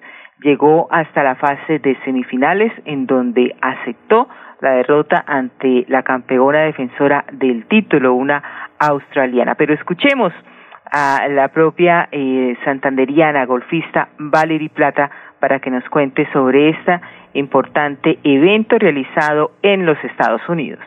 llegó 0.44 0.88
hasta 0.92 1.24
la 1.24 1.36
fase 1.36 1.80
de 1.80 1.98
semifinales 2.06 2.72
en 2.86 3.08
donde 3.08 3.56
aceptó 3.62 4.28
la 4.60 4.72
derrota 4.74 5.24
ante 5.26 5.86
la 5.88 6.04
campeona 6.04 6.62
defensora 6.62 7.26
del 7.32 7.66
título, 7.66 8.14
una 8.14 8.44
australiana. 8.80 9.56
Pero 9.56 9.74
escuchemos 9.74 10.34
a 10.92 11.28
la 11.30 11.48
propia 11.48 12.10
eh, 12.12 12.56
santanderiana 12.66 13.46
golfista 13.46 14.10
Valerie 14.20 14.70
Plata 14.70 15.10
para 15.40 15.60
que 15.60 15.72
nos 15.72 15.84
cuente 15.90 16.28
sobre 16.34 16.70
este 16.70 17.00
importante 17.34 18.20
evento 18.24 18.78
realizado 18.78 19.52
en 19.64 19.86
los 19.86 19.98
Estados 20.04 20.42
Unidos. 20.50 20.84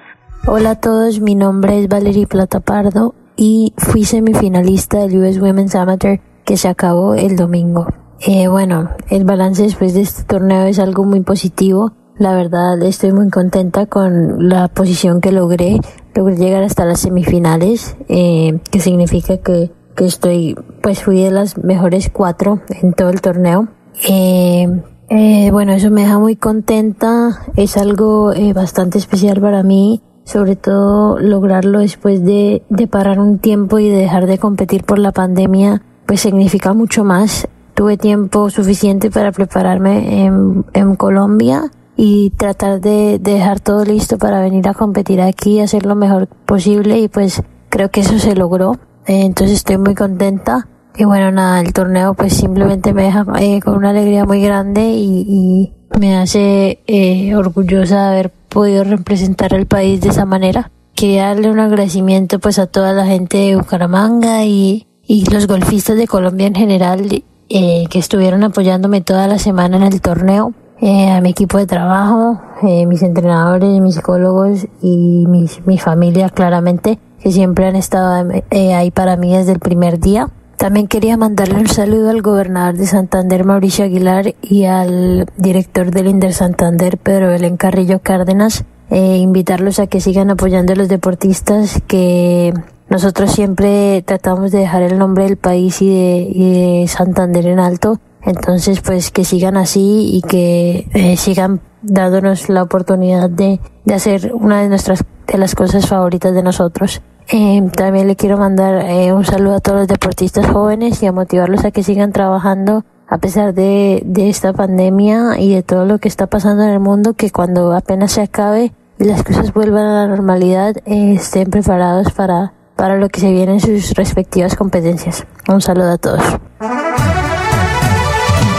Hola 0.47 0.73
a 0.73 0.81
todos, 0.81 1.21
mi 1.21 1.35
nombre 1.35 1.79
es 1.79 1.89
Valerie 1.89 2.27
Plata 2.27 2.61
Pardo 2.61 3.15
y 3.37 3.73
fui 3.79 4.05
semifinalista 4.05 4.99
del 4.99 5.17
US 5.23 5.41
Women's 5.41 5.75
Amateur 5.75 6.21
que 6.45 6.59
se 6.59 6.69
acabó 6.69 7.15
el 7.15 7.37
domingo. 7.37 7.87
Eh, 8.27 8.49
bueno, 8.49 8.91
el 9.11 9.25
balance 9.25 9.63
después 9.63 9.95
de 9.95 10.03
este 10.03 10.25
torneo 10.25 10.67
es 10.67 10.79
algo 10.79 11.05
muy 11.05 11.23
positivo. 11.23 11.93
La 12.17 12.35
verdad 12.35 12.81
estoy 12.83 13.13
muy 13.13 13.29
contenta 13.31 13.87
con 13.87 14.49
la 14.49 14.69
posición 14.69 15.21
que 15.21 15.33
logré. 15.33 15.79
Logré 16.15 16.37
llegar 16.37 16.63
hasta 16.63 16.85
las 16.85 17.01
semifinales, 17.01 17.97
eh, 18.09 18.61
que 18.71 18.79
significa 18.79 19.39
que, 19.39 19.71
que 19.95 20.07
estoy, 20.07 20.57
pues 20.83 21.03
fui 21.03 21.23
de 21.23 21.31
las 21.31 21.59
mejores 21.59 22.11
cuatro 22.13 22.61
en 22.69 22.93
todo 22.93 23.11
el 23.11 23.21
torneo. 23.21 23.69
Eh, 24.09 24.67
eh, 25.09 25.51
bueno, 25.51 25.73
eso 25.73 25.91
me 25.91 26.03
deja 26.03 26.19
muy 26.19 26.37
contenta. 26.37 27.43
Es 27.57 27.77
algo 27.77 28.33
eh, 28.33 28.53
bastante 28.53 28.99
especial 28.99 29.41
para 29.41 29.63
mí 29.63 30.03
sobre 30.25 30.57
todo 30.57 31.19
lograrlo 31.19 31.81
después 31.81 32.25
de, 32.25 32.63
de 32.69 32.87
parar 32.87 33.21
un 33.21 33.39
tiempo 33.39 33.79
y 33.79 33.89
de 33.89 33.99
dejar 33.99 34.27
de 34.27 34.39
competir 34.39 34.85
por 34.85 34.99
la 34.99 35.13
pandemia, 35.13 35.83
pues 36.07 36.21
significa 36.21 36.73
mucho 36.73 37.05
más. 37.05 37.47
Tuve 37.75 37.97
tiempo 37.97 38.51
suficiente 38.51 39.11
para 39.11 39.33
prepararme 39.33 40.25
en, 40.25 40.65
en 40.73 40.97
Colombia 40.97 41.71
y 41.97 42.31
tratar 42.31 42.81
de, 42.81 43.19
de, 43.19 43.33
dejar 43.35 43.61
todo 43.61 43.85
listo 43.85 44.17
para 44.17 44.41
venir 44.41 44.67
a 44.69 44.75
competir 44.75 45.21
aquí 45.21 45.61
hacer 45.61 45.85
lo 45.85 45.95
mejor 45.95 46.27
posible 46.27 46.99
y 46.99 47.09
pues 47.09 47.43
creo 47.69 47.91
que 47.91 48.01
eso 48.01 48.19
se 48.19 48.35
logró. 48.35 48.79
Entonces 49.07 49.59
estoy 49.59 49.79
muy 49.79 49.95
contenta. 49.95 50.69
Y 50.97 51.05
bueno, 51.05 51.33
nada, 51.33 51.61
el 51.61 51.73
torneo 51.73 52.15
pues 52.15 52.35
simplemente 52.35 52.95
me 52.95 53.03
deja 53.03 53.27
eh, 53.41 53.61
con 53.61 53.77
una 53.77 53.91
alegría 53.91 54.25
muy 54.25 54.41
grande 54.41 54.83
y, 54.83 55.73
me 55.99 56.17
hace 56.17 56.83
eh, 56.89 57.37
orgullosa 57.37 58.03
de 58.03 58.09
haber 58.09 58.31
podido 58.49 58.83
representar 58.83 59.55
al 59.55 59.67
país 59.67 60.01
de 60.01 60.09
esa 60.09 60.25
manera. 60.25 60.73
Quería 60.97 61.29
darle 61.29 61.53
un 61.53 61.61
agradecimiento 61.61 62.41
pues 62.41 62.59
a 62.59 62.67
toda 62.67 62.93
la 62.93 63.07
gente 63.07 63.37
de 63.37 63.55
Bucaramanga 63.55 64.45
y, 64.45 64.89
y 65.07 65.25
los 65.31 65.47
golfistas 65.47 65.97
de 65.97 66.09
Colombia 66.09 66.49
en 66.49 66.57
general 66.57 67.23
eh, 67.49 67.85
que 67.91 67.99
estuvieron 68.01 68.43
apoyándome 68.43 69.03
toda 69.03 69.29
la 69.29 69.39
semana 69.39 69.77
en 69.77 69.85
el 69.85 70.01
torneo. 70.01 70.53
Eh, 70.81 71.11
a 71.11 71.21
mi 71.21 71.31
equipo 71.31 71.59
de 71.59 71.67
trabajo, 71.67 72.41
mis 72.63 73.03
entrenadores, 73.03 73.81
mis 73.81 73.95
psicólogos 73.95 74.67
y 74.83 75.27
mis, 75.29 75.65
mi 75.65 75.79
familia 75.79 76.29
claramente, 76.29 76.99
que 77.25 77.33
siempre 77.33 77.67
han 77.67 77.75
estado 77.75 78.31
eh, 78.51 78.75
ahí 78.75 78.91
para 78.91 79.17
mí 79.17 79.35
desde 79.35 79.53
el 79.53 79.59
primer 79.59 79.99
día. 79.99 80.29
También 80.59 80.89
quería 80.89 81.17
mandarle 81.17 81.59
un 81.59 81.69
saludo 81.69 82.11
al 82.11 82.21
gobernador 82.21 82.75
de 82.75 82.87
Santander, 82.87 83.47
Mauricio 83.47 83.87
Aguilar, 83.87 84.35
y 84.43 84.67
al 84.67 85.27
director 85.39 85.91
del 85.91 86.09
Inder 86.09 86.35
Santander, 86.35 86.99
Pedro 86.99 87.29
Belén 87.29 87.57
Carrillo 87.57 88.01
Cárdenas, 88.01 88.65
eh, 88.91 89.17
invitarlos 89.17 89.79
a 89.79 89.87
que 89.87 90.03
sigan 90.03 90.31
apoyando 90.31 90.75
a 90.75 90.77
los 90.77 90.89
deportistas, 90.89 91.81
que 91.87 92.53
nosotros 92.91 93.33
siempre 93.33 94.03
tratamos 94.03 94.53
de 94.53 94.59
dejar 94.59 94.83
el 94.83 94.99
nombre 94.99 95.25
del 95.25 95.39
país 95.39 95.81
y 95.81 95.89
de, 95.89 96.29
y 96.31 96.53
de 96.83 96.89
Santander 96.89 97.47
en 97.47 97.59
alto. 97.59 98.01
Entonces, 98.21 98.83
pues 98.83 99.11
que 99.11 99.25
sigan 99.25 99.57
así 99.57 100.11
y 100.13 100.21
que 100.21 100.89
eh, 100.93 101.17
sigan 101.17 101.63
dándonos 101.81 102.51
la 102.51 102.63
oportunidad 102.63 103.31
de, 103.31 103.61
de 103.87 103.95
hacer 103.95 104.33
una 104.35 104.61
de 104.61 104.69
nuestras 104.69 105.05
de 105.27 105.39
las 105.39 105.55
cosas 105.55 105.87
favoritas 105.87 106.35
de 106.35 106.43
nosotros. 106.43 107.03
Eh, 107.29 107.63
también 107.77 108.07
le 108.07 108.17
quiero 108.17 108.37
mandar 108.37 108.85
eh, 108.85 109.13
un 109.13 109.25
saludo 109.25 109.57
a 109.57 109.61
todos 109.61 109.79
los 109.81 109.89
deportistas 109.89 110.47
jóvenes 110.47 111.03
y 111.03 111.07
a 111.07 111.13
motivarlos 111.13 111.65
a 111.65 111.71
que 111.71 111.83
sigan 111.83 112.13
trabajando 112.13 112.85
a 113.09 113.19
pesar 113.19 113.55
de, 113.55 114.03
de 114.05 114.29
esta 114.29 114.53
pandemia 114.53 115.39
y 115.39 115.55
de 115.55 115.63
todo 115.63 115.87
lo 115.87 115.99
que 115.99 116.09
está 116.09 116.27
pasando 116.27 116.65
en 116.65 116.71
el 116.71 116.81
mundo, 116.81 117.15
que 117.15 117.31
cuando 117.31 117.73
apenas 117.73 118.13
se 118.13 118.23
acabe 118.23 118.73
y 118.99 119.05
las 119.05 119.23
cosas 119.23 119.53
vuelvan 119.53 119.85
a 119.85 120.07
la 120.07 120.09
normalidad, 120.09 120.77
eh, 120.87 121.15
estén 121.15 121.51
preparados 121.51 122.13
para, 122.13 122.53
para 122.77 122.97
lo 122.97 123.09
que 123.09 123.21
se 123.21 123.31
viene 123.33 123.53
en 123.53 123.61
sus 123.61 123.95
respectivas 123.95 124.57
competencias. 124.57 125.27
Un 125.49 125.61
saludo 125.61 125.93
a 125.93 125.99
todos. 125.99 126.39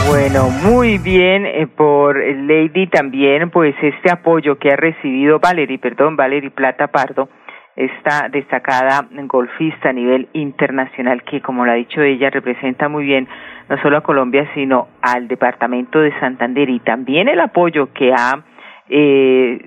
Bueno, 0.08 0.50
muy 0.62 0.98
bien 0.98 1.46
eh, 1.46 1.66
por 1.66 2.16
Lady 2.16 2.86
también, 2.86 3.50
pues 3.50 3.74
este 3.82 4.10
apoyo 4.10 4.58
que 4.58 4.70
ha 4.70 4.76
recibido 4.76 5.40
Valerie, 5.40 5.78
perdón, 5.78 6.16
Valerie 6.16 6.50
Plata 6.50 6.86
Pardo, 6.86 7.28
esta 7.76 8.28
destacada 8.30 9.06
golfista 9.10 9.90
a 9.90 9.92
nivel 9.92 10.28
internacional 10.32 11.22
que, 11.24 11.42
como 11.42 11.64
lo 11.66 11.72
ha 11.72 11.74
dicho 11.74 12.00
ella, 12.00 12.30
representa 12.30 12.88
muy 12.88 13.04
bien 13.04 13.28
no 13.68 13.76
solo 13.82 13.98
a 13.98 14.00
Colombia, 14.02 14.48
sino 14.54 14.88
al 15.02 15.28
departamento 15.28 16.00
de 16.00 16.18
Santander 16.18 16.70
y 16.70 16.80
también 16.80 17.28
el 17.28 17.40
apoyo 17.40 17.92
que 17.92 18.12
ha 18.12 18.44
eh, 18.88 19.60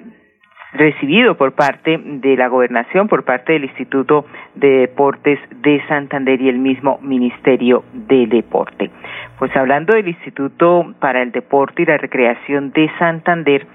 recibido 0.73 1.35
por 1.35 1.53
parte 1.53 1.99
de 2.03 2.37
la 2.37 2.47
gobernación, 2.47 3.07
por 3.07 3.25
parte 3.25 3.53
del 3.53 3.65
Instituto 3.65 4.25
de 4.55 4.69
Deportes 4.87 5.39
de 5.61 5.81
Santander 5.87 6.41
y 6.41 6.49
el 6.49 6.59
mismo 6.59 6.99
Ministerio 7.01 7.83
de 7.93 8.27
Deporte. 8.27 8.89
Pues 9.37 9.55
hablando 9.55 9.93
del 9.93 10.07
Instituto 10.07 10.93
para 10.99 11.21
el 11.21 11.31
Deporte 11.31 11.83
y 11.83 11.85
la 11.85 11.97
Recreación 11.97 12.71
de 12.71 12.89
Santander, 12.99 13.65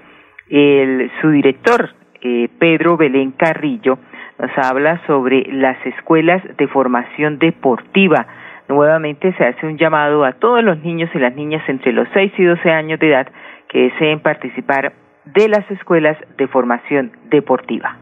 el, 0.49 1.11
su 1.21 1.31
director, 1.31 1.89
eh, 2.21 2.49
Pedro 2.59 2.97
Belén 2.97 3.31
Carrillo, 3.31 3.97
nos 4.39 4.51
habla 4.57 5.01
sobre 5.07 5.43
las 5.51 5.77
escuelas 5.85 6.41
de 6.57 6.67
formación 6.67 7.39
deportiva. 7.39 8.27
Nuevamente 8.67 9.33
se 9.33 9.45
hace 9.45 9.65
un 9.65 9.77
llamado 9.77 10.25
a 10.25 10.33
todos 10.33 10.63
los 10.63 10.79
niños 10.79 11.09
y 11.13 11.19
las 11.19 11.35
niñas 11.35 11.63
entre 11.67 11.93
los 11.93 12.07
6 12.13 12.33
y 12.37 12.43
12 12.43 12.71
años 12.71 12.99
de 12.99 13.09
edad 13.09 13.27
que 13.69 13.83
deseen 13.83 14.19
participar 14.19 14.93
de 15.25 15.47
las 15.49 15.69
escuelas 15.71 16.17
de 16.37 16.47
formación 16.47 17.11
deportiva. 17.29 17.97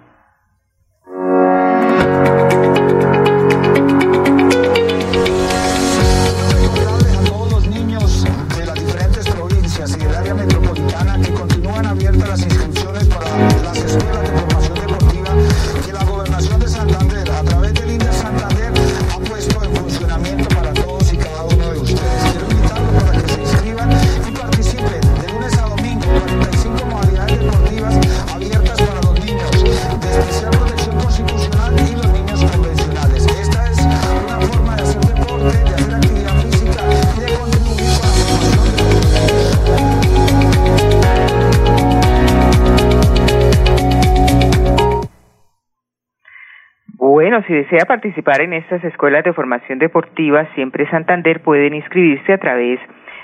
Si 47.47 47.53
desea 47.53 47.85
participar 47.85 48.41
en 48.41 48.53
estas 48.53 48.83
escuelas 48.83 49.23
de 49.23 49.33
formación 49.33 49.79
deportiva, 49.79 50.47
siempre 50.55 50.89
Santander 50.89 51.41
pueden 51.41 51.73
inscribirse 51.73 52.33
a 52.33 52.38
través 52.38 52.79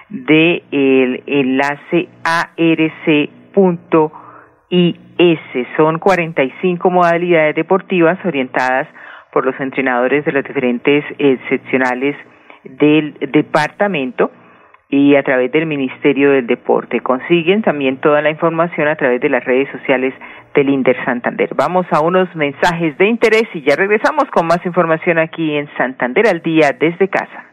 del 0.09 0.63
el 0.71 1.23
enlace 1.27 2.07
arc.is. 2.23 2.99
Son 5.77 5.99
45 5.99 6.89
modalidades 6.89 7.55
deportivas 7.55 8.17
orientadas 8.25 8.87
por 9.31 9.45
los 9.45 9.59
entrenadores 9.59 10.25
de 10.25 10.31
los 10.31 10.43
diferentes 10.43 11.03
eh, 11.17 11.37
seccionales 11.49 12.15
del 12.63 13.13
departamento 13.31 14.31
y 14.89 15.15
a 15.15 15.23
través 15.23 15.51
del 15.51 15.67
Ministerio 15.67 16.31
del 16.31 16.47
Deporte. 16.47 17.01
Consiguen 17.01 17.61
también 17.61 17.97
toda 17.97 18.21
la 18.21 18.31
información 18.31 18.87
a 18.87 18.95
través 18.95 19.21
de 19.21 19.29
las 19.29 19.45
redes 19.45 19.69
sociales 19.71 20.13
del 20.53 20.69
Inter 20.69 20.95
Santander. 21.05 21.49
Vamos 21.55 21.85
a 21.91 22.01
unos 22.01 22.33
mensajes 22.35 22.97
de 22.97 23.07
interés 23.07 23.43
y 23.53 23.61
ya 23.61 23.75
regresamos 23.75 24.25
con 24.31 24.47
más 24.47 24.65
información 24.65 25.17
aquí 25.19 25.55
en 25.55 25.69
Santander 25.77 26.27
al 26.27 26.41
día 26.41 26.71
desde 26.79 27.07
casa. 27.07 27.45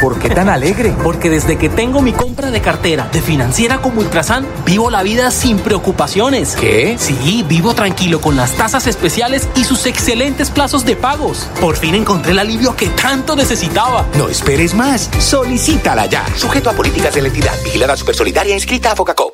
¿Por 0.00 0.18
qué 0.18 0.28
tan 0.28 0.48
alegre? 0.48 0.92
Porque 1.02 1.30
desde 1.30 1.56
que 1.56 1.68
tengo 1.68 2.02
mi 2.02 2.12
compra 2.12 2.50
de 2.50 2.60
cartera 2.60 3.08
de 3.12 3.20
financiera 3.20 3.78
como 3.78 4.00
Ultrasan, 4.00 4.46
vivo 4.64 4.90
la 4.90 5.02
vida 5.02 5.30
sin 5.30 5.58
preocupaciones. 5.58 6.56
¿Qué? 6.56 6.96
Sí, 6.98 7.44
vivo 7.48 7.74
tranquilo 7.74 8.20
con 8.20 8.36
las 8.36 8.56
tasas 8.56 8.86
especiales 8.86 9.48
y 9.56 9.64
sus 9.64 9.86
excelentes 9.86 10.50
plazos 10.50 10.84
de 10.84 10.96
pagos. 10.96 11.50
Por 11.60 11.76
fin 11.76 11.94
encontré 11.94 12.32
el 12.32 12.38
alivio 12.38 12.76
que 12.76 12.88
tanto 12.88 13.36
necesitaba. 13.36 14.06
No 14.18 14.28
esperes 14.28 14.74
más. 14.74 15.10
Solicítala 15.18 16.06
ya. 16.06 16.26
Sujeto 16.36 16.70
a 16.70 16.74
políticas 16.74 17.14
de 17.14 17.22
la 17.22 17.28
entidad. 17.28 17.54
Vigilada 17.64 17.96
Supersolidaria 17.96 18.54
inscrita 18.54 18.92
a 18.92 18.96
Focacop. 18.96 19.33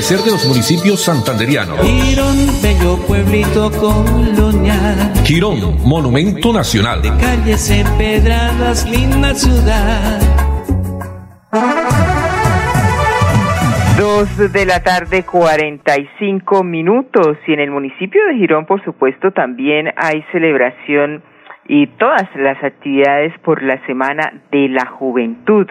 Acontecer 0.00 0.18
de 0.24 0.30
los 0.30 0.46
municipios 0.46 1.04
santanderianos. 1.04 1.78
Girón, 1.82 2.36
bello 2.62 2.96
pueblito 3.06 3.70
colonial. 3.70 5.12
Girón, 5.24 5.76
monumento 5.84 6.54
nacional. 6.54 7.02
De 7.02 7.10
calles 7.20 7.70
empedradas, 7.70 8.88
linda 8.88 9.34
ciudad. 9.34 10.20
Dos 13.98 14.52
de 14.52 14.64
la 14.64 14.82
tarde, 14.82 15.22
cuarenta 15.24 15.98
y 15.98 16.08
cinco 16.18 16.64
minutos. 16.64 17.36
Y 17.46 17.52
en 17.52 17.60
el 17.60 17.70
municipio 17.70 18.24
de 18.28 18.36
Girón, 18.36 18.64
por 18.64 18.82
supuesto, 18.82 19.32
también 19.32 19.92
hay 19.96 20.24
celebración 20.32 21.22
y 21.68 21.88
todas 21.98 22.26
las 22.36 22.56
actividades 22.64 23.38
por 23.40 23.62
la 23.62 23.84
Semana 23.86 24.32
de 24.50 24.68
la 24.70 24.86
Juventud. 24.86 25.66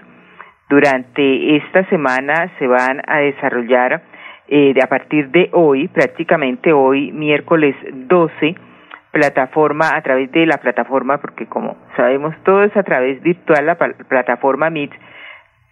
Durante 0.70 1.58
esta 1.58 1.90
semana 1.90 2.54
se 2.60 2.68
van 2.68 3.02
a 3.08 3.18
desarrollar 3.18 4.04
eh, 4.52 4.74
de 4.74 4.82
a 4.84 4.88
partir 4.88 5.30
de 5.30 5.50
hoy, 5.54 5.88
prácticamente 5.88 6.74
hoy, 6.74 7.12
miércoles 7.12 7.76
12, 7.94 8.56
plataforma 9.12 9.96
a 9.96 10.02
través 10.02 10.32
de 10.32 10.46
la 10.46 10.58
plataforma, 10.58 11.20
porque 11.20 11.46
como 11.46 11.78
sabemos 11.96 12.36
todo 12.44 12.64
es 12.64 12.76
a 12.76 12.84
través 12.84 13.22
virtual, 13.22 13.66
la 13.66 13.76
plataforma 13.76 14.70
Meet, 14.70 14.92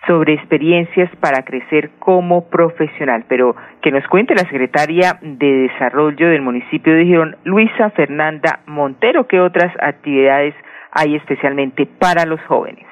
sobre 0.06 0.34
experiencias 0.34 1.10
para 1.18 1.44
crecer 1.44 1.90
como 2.00 2.50
profesional. 2.50 3.26
Pero 3.28 3.56
que 3.82 3.92
nos 3.92 4.08
cuente 4.08 4.36
la 4.36 4.48
secretaria 4.48 5.18
de 5.22 5.70
Desarrollo 5.70 6.30
del 6.30 6.42
municipio 6.42 6.94
de 6.94 7.06
Girón, 7.06 7.36
Luisa 7.44 7.90
Fernanda 7.92 8.60
Montero, 8.68 9.28
qué 9.28 9.40
otras 9.40 9.74
actividades 9.82 10.54
hay 10.92 11.16
especialmente 11.16 11.86
para 11.86 12.26
los 12.26 12.40
jóvenes. 12.42 12.86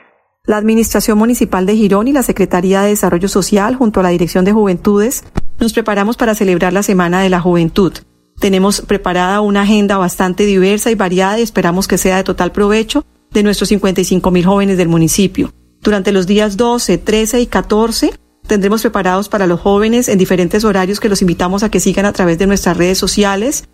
La 0.46 0.58
Administración 0.58 1.18
Municipal 1.18 1.66
de 1.66 1.76
Girón 1.76 2.08
y 2.08 2.14
la 2.14 2.22
Secretaría 2.22 2.82
de 2.82 2.90
Desarrollo 2.90 3.28
Social, 3.28 3.76
junto 3.76 4.00
a 4.00 4.04
la 4.04 4.10
Dirección 4.10 4.46
de 4.46 4.52
Juventudes, 4.52 5.24
nos 5.60 5.74
preparamos 5.74 6.18
para 6.18 6.36
celebrar 6.36 6.72
la 6.72 6.84
Semana 6.84 7.22
de 7.22 7.30
la 7.30 7.42
Juventud. 7.42 7.94
Tenemos 8.40 8.82
preparada 8.82 9.42
una 9.42 9.62
agenda 9.62 9.98
bastante 9.98 10.46
diversa 10.46 10.92
y 10.92 10.96
variada 10.96 11.40
y 11.40 11.42
esperamos 11.42 11.88
que 11.88 11.98
sea 11.98 12.18
de 12.18 12.24
total 12.24 12.52
provecho 12.52 13.06
de 13.32 13.42
nuestros 13.42 13.70
55 13.70 14.30
mil 14.30 14.46
jóvenes 14.46 14.78
del 14.78 14.88
municipio. 14.88 15.52
Durante 15.82 16.12
los 16.12 16.28
días 16.28 16.58
12, 16.58 16.98
13 17.00 17.42
y 17.42 17.48
14 17.48 18.14
tendremos 18.46 18.82
preparados 18.82 19.30
para 19.30 19.48
los 19.48 19.60
jóvenes 19.60 20.10
en 20.10 20.20
diferentes 20.20 20.64
horarios 20.64 21.00
que 21.00 21.10
los 21.10 21.22
invitamos 21.22 21.64
a 21.64 21.72
que 21.72 21.80
sigan 21.80 22.06
a 22.06 22.14
través 22.14 22.38
de 22.38 22.46
nuestras 22.46 22.78
redes 22.78 23.00
sociales, 23.00 23.66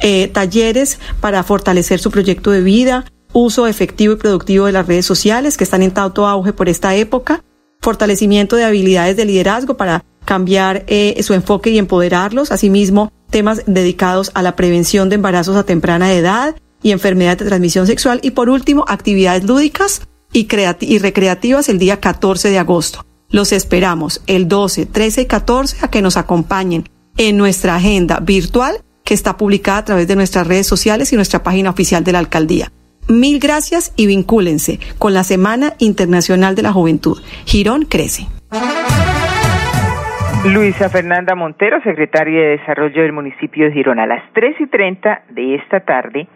eh, 0.00 0.28
talleres 0.28 0.98
para 1.20 1.44
fortalecer 1.44 2.00
su 2.00 2.10
proyecto 2.10 2.50
de 2.50 2.62
vida, 2.62 3.04
uso 3.38 3.66
efectivo 3.66 4.14
y 4.14 4.16
productivo 4.16 4.64
de 4.66 4.72
las 4.72 4.86
redes 4.86 5.04
sociales 5.04 5.58
que 5.58 5.64
están 5.64 5.82
en 5.82 5.90
tanto 5.90 6.26
auge 6.26 6.54
por 6.54 6.70
esta 6.70 6.94
época, 6.94 7.44
fortalecimiento 7.80 8.56
de 8.56 8.64
habilidades 8.64 9.16
de 9.16 9.26
liderazgo 9.26 9.76
para 9.76 10.04
cambiar 10.24 10.84
eh, 10.86 11.22
su 11.22 11.34
enfoque 11.34 11.70
y 11.70 11.78
empoderarlos, 11.78 12.50
asimismo 12.50 13.12
temas 13.28 13.62
dedicados 13.66 14.30
a 14.34 14.42
la 14.42 14.56
prevención 14.56 15.10
de 15.10 15.16
embarazos 15.16 15.54
a 15.56 15.64
temprana 15.64 16.14
edad 16.14 16.56
y 16.82 16.92
enfermedades 16.92 17.40
de 17.40 17.46
transmisión 17.46 17.86
sexual 17.86 18.20
y 18.22 18.30
por 18.30 18.48
último 18.48 18.86
actividades 18.88 19.44
lúdicas 19.44 20.02
y, 20.32 20.48
y 20.80 20.98
recreativas 20.98 21.68
el 21.68 21.78
día 21.78 22.00
14 22.00 22.48
de 22.48 22.58
agosto. 22.58 23.04
Los 23.28 23.52
esperamos 23.52 24.22
el 24.26 24.48
12, 24.48 24.86
13 24.86 25.22
y 25.22 25.26
14 25.26 25.76
a 25.82 25.90
que 25.90 26.00
nos 26.00 26.16
acompañen 26.16 26.88
en 27.18 27.36
nuestra 27.36 27.76
agenda 27.76 28.18
virtual 28.20 28.80
que 29.04 29.14
está 29.14 29.36
publicada 29.36 29.78
a 29.78 29.84
través 29.84 30.08
de 30.08 30.16
nuestras 30.16 30.46
redes 30.46 30.66
sociales 30.66 31.12
y 31.12 31.16
nuestra 31.16 31.42
página 31.42 31.70
oficial 31.70 32.02
de 32.02 32.12
la 32.12 32.18
alcaldía. 32.18 32.72
Mil 33.08 33.38
gracias 33.38 33.94
y 33.96 34.08
vincúlense 34.08 34.80
con 34.98 35.14
la 35.14 35.22
Semana 35.22 35.74
Internacional 35.78 36.56
de 36.56 36.62
la 36.62 36.72
Juventud. 36.72 37.18
Girón 37.44 37.84
crece. 37.84 38.26
Luisa 40.44 40.88
Fernanda 40.88 41.36
Montero, 41.36 41.80
secretaria 41.82 42.40
de 42.40 42.58
Desarrollo 42.58 43.02
del 43.02 43.12
municipio 43.12 43.66
de 43.66 43.72
Girón. 43.72 44.00
A 44.00 44.06
las 44.06 44.22
tres 44.32 44.56
y 44.60 44.66
treinta 44.66 45.22
de 45.30 45.54
esta 45.54 45.80
tarde 45.80 46.26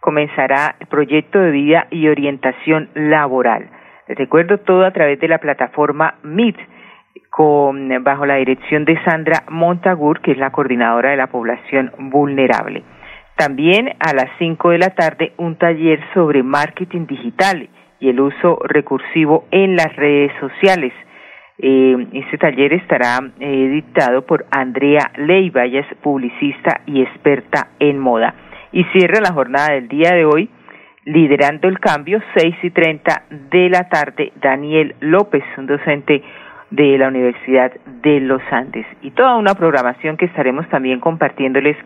comenzará 0.00 0.76
el 0.80 0.86
proyecto 0.86 1.38
de 1.38 1.50
vida 1.50 1.86
y 1.90 2.08
orientación 2.08 2.90
laboral. 2.94 3.70
Les 4.06 4.18
recuerdo 4.18 4.58
todo 4.58 4.84
a 4.84 4.90
través 4.90 5.18
de 5.20 5.28
la 5.28 5.38
plataforma 5.38 6.16
Meet, 6.22 6.56
con, 7.30 7.88
bajo 8.04 8.26
la 8.26 8.36
dirección 8.36 8.84
de 8.84 9.02
Sandra 9.02 9.44
Montagur, 9.48 10.20
que 10.20 10.32
es 10.32 10.38
la 10.38 10.50
coordinadora 10.50 11.10
de 11.10 11.16
la 11.16 11.28
población 11.28 11.90
vulnerable. 11.98 12.82
También 13.38 13.90
a 14.00 14.12
las 14.14 14.30
5 14.40 14.70
de 14.70 14.78
la 14.78 14.90
tarde 14.90 15.32
un 15.36 15.54
taller 15.54 16.00
sobre 16.12 16.42
marketing 16.42 17.06
digital 17.06 17.68
y 18.00 18.08
el 18.08 18.18
uso 18.20 18.58
recursivo 18.64 19.46
en 19.52 19.76
las 19.76 19.94
redes 19.94 20.32
sociales. 20.40 20.92
Eh, 21.56 22.08
este 22.14 22.36
taller 22.36 22.72
estará 22.72 23.20
eh, 23.38 23.68
dictado 23.68 24.26
por 24.26 24.44
Andrea 24.50 25.12
Leiva, 25.18 25.66
ella 25.66 25.86
publicista 26.02 26.80
y 26.86 27.00
experta 27.00 27.68
en 27.78 28.00
moda. 28.00 28.34
Y 28.72 28.82
cierra 28.86 29.20
la 29.20 29.32
jornada 29.32 29.74
del 29.74 29.86
día 29.86 30.14
de 30.14 30.24
hoy 30.24 30.50
liderando 31.04 31.68
el 31.68 31.78
cambio, 31.78 32.20
6 32.36 32.56
y 32.64 32.70
30 32.70 33.22
de 33.52 33.70
la 33.70 33.88
tarde, 33.88 34.32
Daniel 34.42 34.96
López, 34.98 35.44
un 35.56 35.68
docente 35.68 36.24
de 36.70 36.98
la 36.98 37.06
Universidad 37.06 37.70
de 38.02 38.18
los 38.18 38.42
Andes. 38.50 38.86
Y 39.00 39.12
toda 39.12 39.36
una 39.36 39.54
programación 39.54 40.16
que 40.16 40.26
estaremos 40.26 40.68
también 40.70 40.98
compartiéndoles 40.98 41.76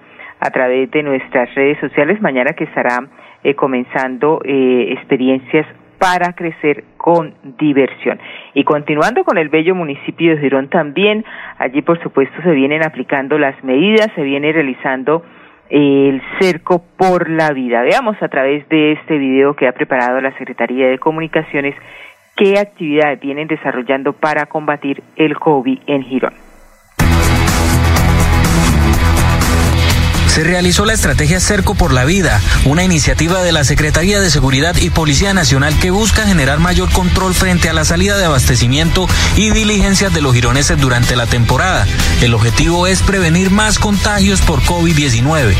a 0.42 0.50
través 0.50 0.90
de 0.90 1.04
nuestras 1.04 1.54
redes 1.54 1.78
sociales 1.78 2.20
mañana 2.20 2.52
que 2.52 2.64
estará 2.64 2.98
eh, 3.44 3.54
comenzando 3.54 4.40
eh, 4.44 4.88
experiencias 4.90 5.66
para 5.98 6.32
crecer 6.32 6.82
con 6.96 7.34
diversión. 7.58 8.18
Y 8.52 8.64
continuando 8.64 9.22
con 9.22 9.38
el 9.38 9.50
bello 9.50 9.76
municipio 9.76 10.34
de 10.34 10.40
Girón 10.40 10.68
también, 10.68 11.24
allí 11.58 11.80
por 11.82 12.02
supuesto 12.02 12.42
se 12.42 12.50
vienen 12.50 12.84
aplicando 12.84 13.38
las 13.38 13.62
medidas, 13.62 14.08
se 14.16 14.22
viene 14.22 14.52
realizando 14.52 15.22
eh, 15.70 16.08
el 16.08 16.22
cerco 16.40 16.82
por 16.96 17.30
la 17.30 17.52
vida. 17.52 17.82
Veamos 17.82 18.20
a 18.20 18.26
través 18.26 18.68
de 18.68 18.92
este 18.92 19.18
video 19.18 19.54
que 19.54 19.68
ha 19.68 19.72
preparado 19.72 20.20
la 20.20 20.36
Secretaría 20.38 20.88
de 20.88 20.98
Comunicaciones 20.98 21.76
qué 22.36 22.58
actividades 22.58 23.20
vienen 23.20 23.46
desarrollando 23.46 24.12
para 24.12 24.46
combatir 24.46 25.04
el 25.14 25.38
COVID 25.38 25.78
en 25.86 26.02
Girón. 26.02 26.51
Se 30.32 30.44
realizó 30.44 30.86
la 30.86 30.94
estrategia 30.94 31.40
Cerco 31.40 31.74
por 31.74 31.92
la 31.92 32.06
Vida, 32.06 32.40
una 32.64 32.82
iniciativa 32.82 33.42
de 33.42 33.52
la 33.52 33.64
Secretaría 33.64 34.18
de 34.18 34.30
Seguridad 34.30 34.74
y 34.76 34.88
Policía 34.88 35.34
Nacional 35.34 35.78
que 35.78 35.90
busca 35.90 36.26
generar 36.26 36.58
mayor 36.58 36.90
control 36.90 37.34
frente 37.34 37.68
a 37.68 37.74
la 37.74 37.84
salida 37.84 38.16
de 38.16 38.24
abastecimiento 38.24 39.06
y 39.36 39.50
diligencias 39.50 40.14
de 40.14 40.22
los 40.22 40.32
gironeses 40.32 40.80
durante 40.80 41.16
la 41.16 41.26
temporada. 41.26 41.86
El 42.22 42.32
objetivo 42.32 42.86
es 42.86 43.02
prevenir 43.02 43.50
más 43.50 43.78
contagios 43.78 44.40
por 44.40 44.62
COVID-19 44.62 45.54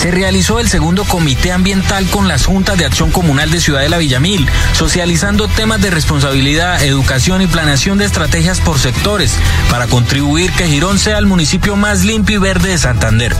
se 0.00 0.10
realizó 0.10 0.60
el 0.60 0.68
segundo 0.68 1.04
comité 1.04 1.52
ambiental 1.52 2.06
con 2.06 2.26
las 2.26 2.46
juntas 2.46 2.78
de 2.78 2.86
acción 2.86 3.10
comunal 3.10 3.50
de 3.50 3.60
Ciudad 3.60 3.82
de 3.82 3.90
la 3.90 3.98
Villamil, 3.98 4.48
socializando 4.72 5.46
temas 5.46 5.82
de 5.82 5.90
responsabilidad, 5.90 6.82
educación 6.82 7.42
y 7.42 7.46
planeación 7.46 7.98
de 7.98 8.06
estrategias 8.06 8.60
por 8.60 8.78
sectores 8.78 9.34
para 9.68 9.88
contribuir 9.88 10.52
que 10.52 10.66
Girón 10.66 10.98
sea 10.98 11.18
el 11.18 11.26
municipio 11.26 11.76
más 11.76 12.02
limpio 12.02 12.36
y 12.36 12.40
verde 12.40 12.70
de 12.70 12.78
Santander. 12.78 13.36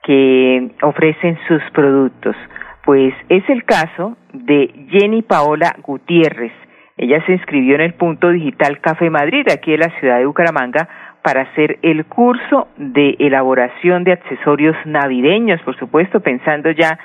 que 0.05 0.71
ofrecen 0.83 1.37
sus 1.49 1.63
productos. 1.73 2.37
Pues 2.85 3.13
es 3.29 3.43
el 3.49 3.65
caso 3.65 4.17
de 4.33 4.73
Jenny 4.89 5.23
Paola 5.23 5.75
Gutiérrez. 5.83 6.53
Ella 7.01 7.25
se 7.25 7.33
inscribió 7.33 7.77
en 7.77 7.81
el 7.81 7.95
Punto 7.95 8.29
Digital 8.29 8.79
Café 8.79 9.09
Madrid, 9.09 9.47
aquí 9.51 9.73
en 9.73 9.81
la 9.81 9.89
ciudad 9.99 10.19
de 10.19 10.27
Bucaramanga, 10.27 10.87
para 11.23 11.43
hacer 11.43 11.79
el 11.81 12.05
curso 12.05 12.69
de 12.77 13.17
elaboración 13.19 14.05
de 14.05 14.13
accesorios 14.13 14.77
navideños, 14.85 15.63
por 15.63 15.79
supuesto, 15.79 16.21
pensando 16.21 16.71
ya 16.73 16.99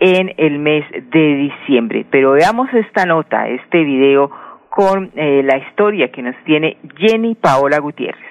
en 0.00 0.34
el 0.36 0.58
mes 0.58 0.84
de 0.92 1.34
diciembre. 1.36 2.04
Pero 2.10 2.32
veamos 2.32 2.68
esta 2.74 3.06
nota, 3.06 3.48
este 3.48 3.84
video 3.84 4.30
con 4.68 5.12
eh, 5.16 5.42
la 5.42 5.56
historia 5.56 6.12
que 6.12 6.20
nos 6.20 6.36
tiene 6.44 6.76
Jenny 6.98 7.34
Paola 7.34 7.78
Gutiérrez. 7.78 8.28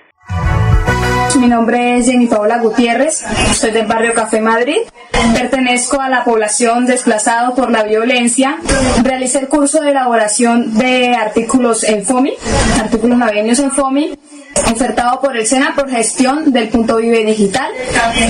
Mi 1.39 1.47
nombre 1.47 1.97
es 1.97 2.07
Jenny 2.07 2.27
Paola 2.27 2.57
Gutiérrez, 2.59 3.23
soy 3.53 3.71
del 3.71 3.85
barrio 3.85 4.13
Café 4.13 4.41
Madrid, 4.41 4.77
pertenezco 5.33 6.01
a 6.01 6.09
la 6.09 6.23
población 6.23 6.85
desplazado 6.85 7.53
por 7.53 7.69
la 7.69 7.83
violencia, 7.83 8.57
realicé 9.03 9.39
el 9.39 9.47
curso 9.47 9.81
de 9.81 9.91
elaboración 9.91 10.77
de 10.77 11.15
artículos 11.15 11.83
en 11.83 12.05
FOMI, 12.05 12.33
artículos 12.81 13.17
navideños 13.17 13.59
en 13.59 13.71
FOMI, 13.71 14.17
ofertado 14.71 15.19
por 15.19 15.35
el 15.35 15.45
SENA 15.45 15.73
por 15.75 15.89
gestión 15.89 16.51
del 16.51 16.69
Punto 16.69 16.97
Vive 16.97 17.23
Digital, 17.25 17.71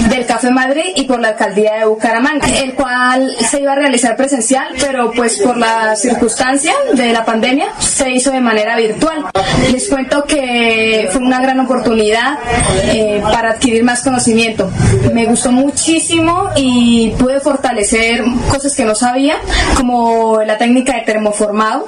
del 0.10 0.26
Café 0.26 0.52
Madrid 0.52 0.94
y 0.96 1.06
por 1.06 1.20
la 1.20 1.30
Alcaldía 1.30 1.76
de 1.80 1.86
Bucaramanga, 1.86 2.48
el 2.48 2.74
cual 2.74 3.36
se 3.40 3.62
iba 3.62 3.74
a 3.74 3.76
realizar 3.76 4.16
presencial, 4.16 4.68
pero 4.80 5.12
pues 5.12 5.40
por 5.40 5.58
la 5.58 5.96
circunstancia 5.96 6.74
de 6.94 7.14
la 7.14 7.26
pandemia 7.26 7.68
se 7.80 8.12
hizo 8.12 8.32
de 8.32 8.42
manera 8.42 8.76
virtual. 8.78 9.26
Les 9.72 9.88
cuento 9.90 10.24
que 10.24 11.10
fue 11.12 11.22
una 11.22 11.42
gran 11.42 11.60
oportunidad 11.60 12.40
eh, 12.84 13.22
para 13.24 13.52
adquirir 13.52 13.84
más 13.84 14.02
conocimiento. 14.02 14.70
Me 15.14 15.26
gustó 15.26 15.52
muchísimo 15.52 16.50
y 16.56 17.12
pude 17.18 17.40
fortalecer 17.40 18.24
cosas 18.50 18.76
que 18.76 18.86
no 18.86 18.96
sabía, 18.96 19.38
como 19.76 20.42
la 20.44 20.58
técnica 20.58 20.96
de 20.96 21.02
termoformado. 21.02 21.88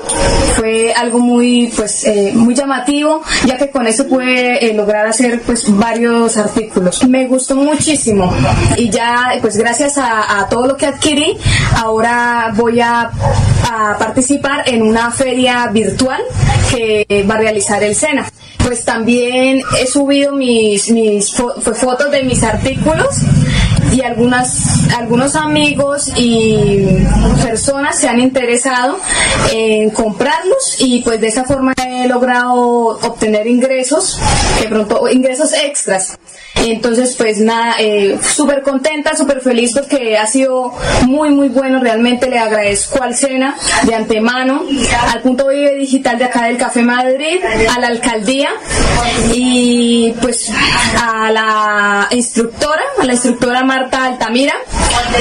Fue 0.56 0.94
algo 0.94 1.20
muy, 1.20 1.72
pues, 1.76 2.04
eh, 2.06 2.32
muy 2.34 2.56
llamativo, 2.56 3.22
ya 3.46 3.58
que 3.58 3.70
con 3.70 3.88
eso 3.88 4.08
pude 4.08 4.39
eh, 4.40 4.74
lograr 4.74 5.08
hacer 5.08 5.42
pues 5.42 5.66
varios 5.68 6.38
artículos. 6.38 7.08
Me 7.08 7.26
gustó 7.28 7.56
muchísimo. 7.56 8.34
Y 8.78 8.90
ya 8.90 9.34
pues 9.42 9.58
gracias 9.58 9.98
a, 9.98 10.48
todo 10.50 10.68
lo 10.68 10.78
que 10.78 10.86
adquirí, 10.86 11.38
ahora 11.76 12.52
voy 12.56 12.80
a, 12.80 13.12
participar 14.00 14.68
en 14.68 14.82
una 14.82 15.12
feria 15.12 15.68
virtual 15.68 16.22
que 16.72 17.26
va 17.30 17.36
a 17.36 17.38
realizar 17.38 17.84
el 17.84 17.96
SENA. 17.96 18.26
Pues 18.64 18.84
también 18.84 19.62
he 19.80 19.86
subido 19.88 20.34
mis, 20.34 20.90
mis 20.90 21.32
fotos 21.32 22.12
de 22.12 22.24
mis 22.24 22.44
artículos 22.44 23.08
y 23.92 24.02
algunas, 24.02 24.90
algunos 24.98 25.36
amigos 25.36 26.12
y 26.16 26.86
personas 27.44 28.00
se 28.00 28.08
han 28.08 28.20
interesado 28.20 29.00
en 29.52 29.90
comprarlos 29.90 30.78
y 30.80 31.02
pues 31.02 31.20
de 31.22 31.28
esa 31.28 31.44
forma 31.44 31.74
he 31.78 32.08
logrado 32.08 33.00
obtener 33.02 33.48
ingresos, 33.48 34.20
de 34.62 34.68
pronto 34.68 35.10
ingresos 35.10 35.54
extras. 35.54 36.18
Entonces 36.66 37.16
pues 37.18 37.40
nada, 37.40 37.76
eh, 37.80 38.18
súper 38.22 38.62
contenta, 38.62 39.16
súper 39.16 39.42
feliz 39.42 39.74
porque 39.74 40.18
ha 40.18 40.28
sido 40.28 40.74
muy 41.08 41.30
muy 41.30 41.50
bueno, 41.50 41.80
realmente 41.80 42.30
le 42.30 42.40
agradezco 42.40 43.02
al 43.02 43.16
SENA 43.16 43.56
de 43.84 43.96
antemano, 43.96 44.64
al 45.08 45.22
punto 45.22 45.48
vive 45.48 45.76
digital 45.76 46.18
de 46.18 46.26
acá 46.26 46.46
del 46.46 46.58
Café 46.58 46.82
Madrid, 46.82 47.40
a 47.70 47.80
la 47.80 47.88
alcaldía 47.88 48.50
y 49.34 50.14
pues 50.22 50.52
a 51.02 51.32
la 51.32 52.08
instructora, 52.12 52.84
a 53.00 53.06
la 53.06 53.14
instructora 53.14 53.64
Marta 53.64 54.06
Altamira, 54.06 54.54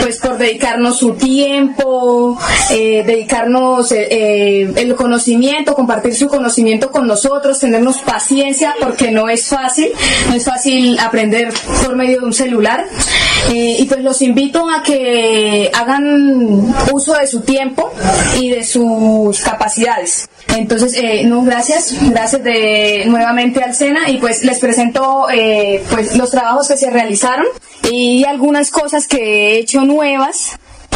pues 0.03 0.19
por 0.19 0.39
dedicarnos 0.39 0.99
su 0.99 1.15
tiempo, 1.15 2.39
eh, 2.71 3.05
dedicarnos 3.07 3.93
eh, 3.93 4.73
el 4.77 4.95
conocimiento, 4.95 5.75
compartir 5.75 6.15
su 6.15 6.29
conocimiento 6.29 6.91
con 6.91 7.07
nosotros, 7.07 7.59
tenernos 7.59 7.99
paciencia 7.99 8.75
porque 8.81 9.11
no 9.11 9.29
es 9.29 9.47
fácil, 9.47 9.89
no 10.29 10.35
es 10.35 10.45
fácil 10.45 10.99
aprender 10.99 11.28
por 11.85 11.97
medio 11.97 12.21
de 12.21 12.27
un 12.27 12.33
celular. 12.33 12.85
y 13.51 13.85
pues 13.87 14.03
los 14.03 14.21
invito 14.21 14.69
a 14.69 14.83
que 14.83 15.71
hagan 15.73 16.75
uso 16.93 17.15
de 17.15 17.27
su 17.27 17.41
tiempo 17.41 17.91
y 18.39 18.51
de 18.51 18.65
sus 18.65 19.41
capacidades. 19.41 20.29
Entonces, 20.57 21.25
no, 21.25 21.43
gracias, 21.43 21.95
gracias 22.11 22.43
de 22.43 23.05
nuevamente 23.07 23.63
al 23.63 23.75
SENA 23.75 24.11
y 24.11 24.19
pues 24.19 24.45
les 24.45 24.59
presento 24.59 25.27
pues 25.91 26.17
los 26.17 26.31
trabajos 26.31 26.69
que 26.69 26.77
se 26.77 26.91
realizaron 26.91 27.47
y 27.91 28.25
algunas 28.25 28.71
cosas 28.71 29.07
que 29.07 29.19
he 29.19 29.59
hecho 29.59 29.83
nuevas 29.83 30.59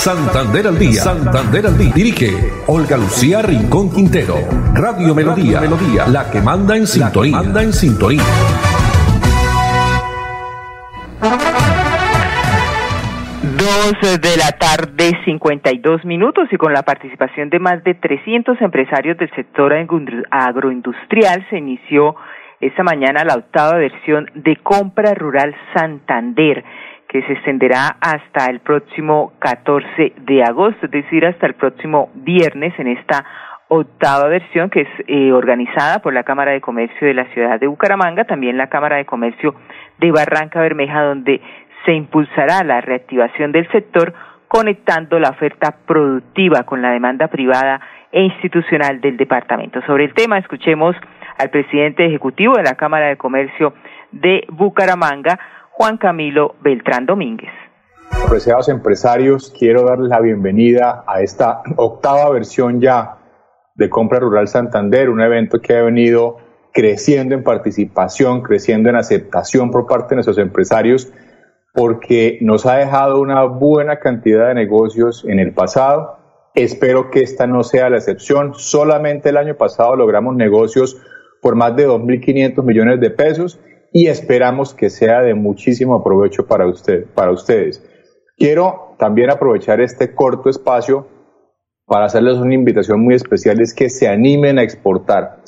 Santander 0.00 0.66
al 0.66 0.78
día. 0.78 1.02
Santander 1.02 1.66
al 1.66 1.76
día. 1.76 1.92
Dirige 1.94 2.32
Olga 2.68 2.96
Lucía 2.96 3.42
Rincón 3.42 3.90
Quintero. 3.92 4.34
Radio 4.72 5.14
Melodía. 5.14 5.60
Melodía. 5.60 6.06
La 6.06 6.30
que 6.30 6.40
manda 6.40 6.74
en 6.74 6.86
sintonía. 6.86 7.36
Manda 7.36 7.62
en 7.62 7.70
sintonía. 7.70 8.22
Dos 13.58 14.20
de 14.22 14.36
la 14.38 14.52
tarde, 14.52 15.20
52 15.26 16.06
minutos, 16.06 16.48
y 16.50 16.56
con 16.56 16.72
la 16.72 16.82
participación 16.82 17.50
de 17.50 17.58
más 17.58 17.84
de 17.84 17.92
300 17.92 18.58
empresarios 18.62 19.18
del 19.18 19.30
sector 19.36 19.74
agroindustrial 20.30 21.46
se 21.50 21.58
inició 21.58 22.16
esta 22.60 22.82
mañana 22.82 23.24
la 23.24 23.34
octava 23.34 23.78
versión 23.78 24.30
de 24.34 24.56
Compra 24.56 25.14
Rural 25.14 25.54
Santander 25.74 26.62
que 27.10 27.22
se 27.22 27.32
extenderá 27.32 27.96
hasta 28.00 28.46
el 28.46 28.60
próximo 28.60 29.32
14 29.40 30.12
de 30.16 30.44
agosto, 30.44 30.86
es 30.86 30.92
decir, 30.92 31.26
hasta 31.26 31.44
el 31.48 31.54
próximo 31.54 32.08
viernes 32.14 32.72
en 32.78 32.86
esta 32.86 33.24
octava 33.66 34.28
versión 34.28 34.70
que 34.70 34.82
es 34.82 34.88
eh, 35.08 35.32
organizada 35.32 35.98
por 36.02 36.14
la 36.14 36.22
Cámara 36.22 36.52
de 36.52 36.60
Comercio 36.60 37.08
de 37.08 37.14
la 37.14 37.24
ciudad 37.32 37.58
de 37.58 37.66
Bucaramanga, 37.66 38.24
también 38.26 38.56
la 38.56 38.68
Cámara 38.68 38.96
de 38.96 39.06
Comercio 39.06 39.56
de 39.98 40.12
Barranca 40.12 40.60
Bermeja, 40.60 41.02
donde 41.02 41.40
se 41.84 41.94
impulsará 41.94 42.62
la 42.62 42.80
reactivación 42.80 43.50
del 43.50 43.68
sector 43.72 44.14
conectando 44.46 45.18
la 45.18 45.30
oferta 45.30 45.78
productiva 45.84 46.62
con 46.62 46.80
la 46.80 46.92
demanda 46.92 47.26
privada 47.26 47.80
e 48.12 48.22
institucional 48.22 49.00
del 49.00 49.16
departamento. 49.16 49.82
Sobre 49.82 50.04
el 50.04 50.14
tema, 50.14 50.38
escuchemos 50.38 50.94
al 51.38 51.50
presidente 51.50 52.06
ejecutivo 52.06 52.54
de 52.54 52.62
la 52.62 52.76
Cámara 52.76 53.08
de 53.08 53.16
Comercio 53.16 53.74
de 54.12 54.44
Bucaramanga, 54.48 55.38
Juan 55.80 55.96
Camilo 55.96 56.56
Beltrán 56.60 57.06
Domínguez. 57.06 57.48
Apreciados 58.26 58.68
empresarios, 58.68 59.50
quiero 59.58 59.84
darles 59.84 60.10
la 60.10 60.20
bienvenida 60.20 61.04
a 61.06 61.22
esta 61.22 61.62
octava 61.76 62.28
versión 62.28 62.82
ya 62.82 63.16
de 63.76 63.88
Compra 63.88 64.18
Rural 64.18 64.46
Santander, 64.46 65.08
un 65.08 65.22
evento 65.22 65.58
que 65.62 65.74
ha 65.74 65.82
venido 65.82 66.36
creciendo 66.74 67.34
en 67.34 67.42
participación, 67.42 68.42
creciendo 68.42 68.90
en 68.90 68.96
aceptación 68.96 69.70
por 69.70 69.86
parte 69.86 70.10
de 70.10 70.16
nuestros 70.16 70.36
empresarios, 70.36 71.10
porque 71.72 72.36
nos 72.42 72.66
ha 72.66 72.76
dejado 72.76 73.18
una 73.18 73.44
buena 73.44 74.00
cantidad 74.00 74.48
de 74.48 74.54
negocios 74.56 75.24
en 75.26 75.38
el 75.38 75.54
pasado. 75.54 76.18
Espero 76.54 77.10
que 77.10 77.22
esta 77.22 77.46
no 77.46 77.62
sea 77.62 77.88
la 77.88 77.96
excepción. 77.96 78.52
Solamente 78.52 79.30
el 79.30 79.38
año 79.38 79.54
pasado 79.54 79.96
logramos 79.96 80.36
negocios 80.36 81.00
por 81.40 81.54
más 81.54 81.74
de 81.74 81.88
2.500 81.88 82.62
millones 82.64 83.00
de 83.00 83.08
pesos 83.08 83.58
y 83.92 84.06
esperamos 84.06 84.74
que 84.74 84.90
sea 84.90 85.22
de 85.22 85.34
muchísimo 85.34 86.02
provecho 86.02 86.46
para, 86.46 86.66
usted, 86.66 87.06
para 87.14 87.32
ustedes. 87.32 87.84
Quiero 88.36 88.94
también 88.98 89.30
aprovechar 89.30 89.80
este 89.80 90.14
corto 90.14 90.48
espacio 90.48 91.06
para 91.86 92.04
hacerles 92.04 92.38
una 92.38 92.54
invitación 92.54 93.00
muy 93.00 93.14
especial, 93.14 93.60
es 93.60 93.74
que 93.74 93.90
se 93.90 94.06
animen 94.06 94.58
a 94.58 94.62
exportar, 94.62 95.38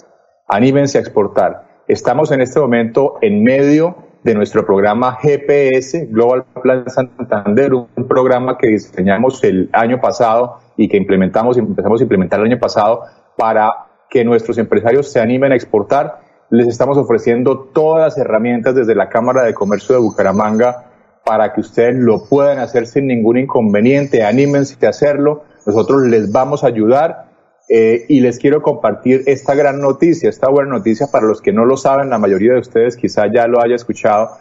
anímense 0.49 0.99
a 0.99 1.01
exportar. 1.01 1.85
Estamos 1.87 2.33
en 2.33 2.41
este 2.41 2.59
momento 2.59 3.15
en 3.21 3.45
medio 3.45 3.97
de 4.25 4.35
nuestro 4.35 4.65
programa 4.65 5.19
GPS, 5.21 6.07
Global 6.07 6.45
Plan 6.63 6.85
Santander, 6.89 7.75
un 7.75 8.09
programa 8.09 8.57
que 8.57 8.69
diseñamos 8.69 9.43
el 9.45 9.69
año 9.73 10.01
pasado 10.01 10.59
y 10.77 10.89
que 10.89 10.97
implementamos, 10.97 11.59
empezamos 11.59 12.01
a 12.01 12.05
implementar 12.05 12.41
el 12.41 12.47
año 12.47 12.59
pasado 12.59 13.03
para 13.37 13.71
que 14.11 14.25
nuestros 14.25 14.59
empresarios 14.59 15.11
se 15.11 15.21
animen 15.21 15.53
a 15.53 15.57
exportar. 15.57 16.21
Les 16.53 16.69
estamos 16.69 16.99
ofreciendo 16.99 17.71
todas 17.73 18.03
las 18.03 18.19
herramientas 18.19 18.75
desde 18.75 18.95
la 18.95 19.09
Cámara 19.09 19.43
de 19.43 19.55
Comercio 19.55 19.95
de 19.95 20.03
Bucaramanga 20.03 20.85
para 21.25 21.55
que 21.55 21.63
ustedes 21.63 21.97
lo 21.97 22.29
puedan 22.29 22.59
hacer 22.59 22.87
sin 22.87 23.07
ningún 23.07 23.39
inconveniente. 23.39 24.23
Anímense 24.23 24.77
a 24.85 24.91
hacerlo. 24.91 25.45
Nosotros 25.65 26.03
les 26.03 26.31
vamos 26.31 26.63
a 26.63 26.67
ayudar 26.67 27.31
eh, 27.71 28.05
y 28.07 28.21
les 28.21 28.39
quiero 28.39 28.61
compartir 28.61 29.23
esta 29.25 29.55
gran 29.55 29.81
noticia, 29.81 30.29
esta 30.29 30.51
buena 30.51 30.73
noticia 30.73 31.07
para 31.11 31.27
los 31.27 31.41
que 31.41 31.55
no 31.55 31.65
lo 31.65 31.79
saben, 31.79 32.11
la 32.11 32.19
mayoría 32.19 32.53
de 32.53 32.59
ustedes 32.59 32.99
quizá 32.99 33.33
ya 33.33 33.47
lo 33.47 33.63
haya 33.63 33.77
escuchado, 33.77 34.33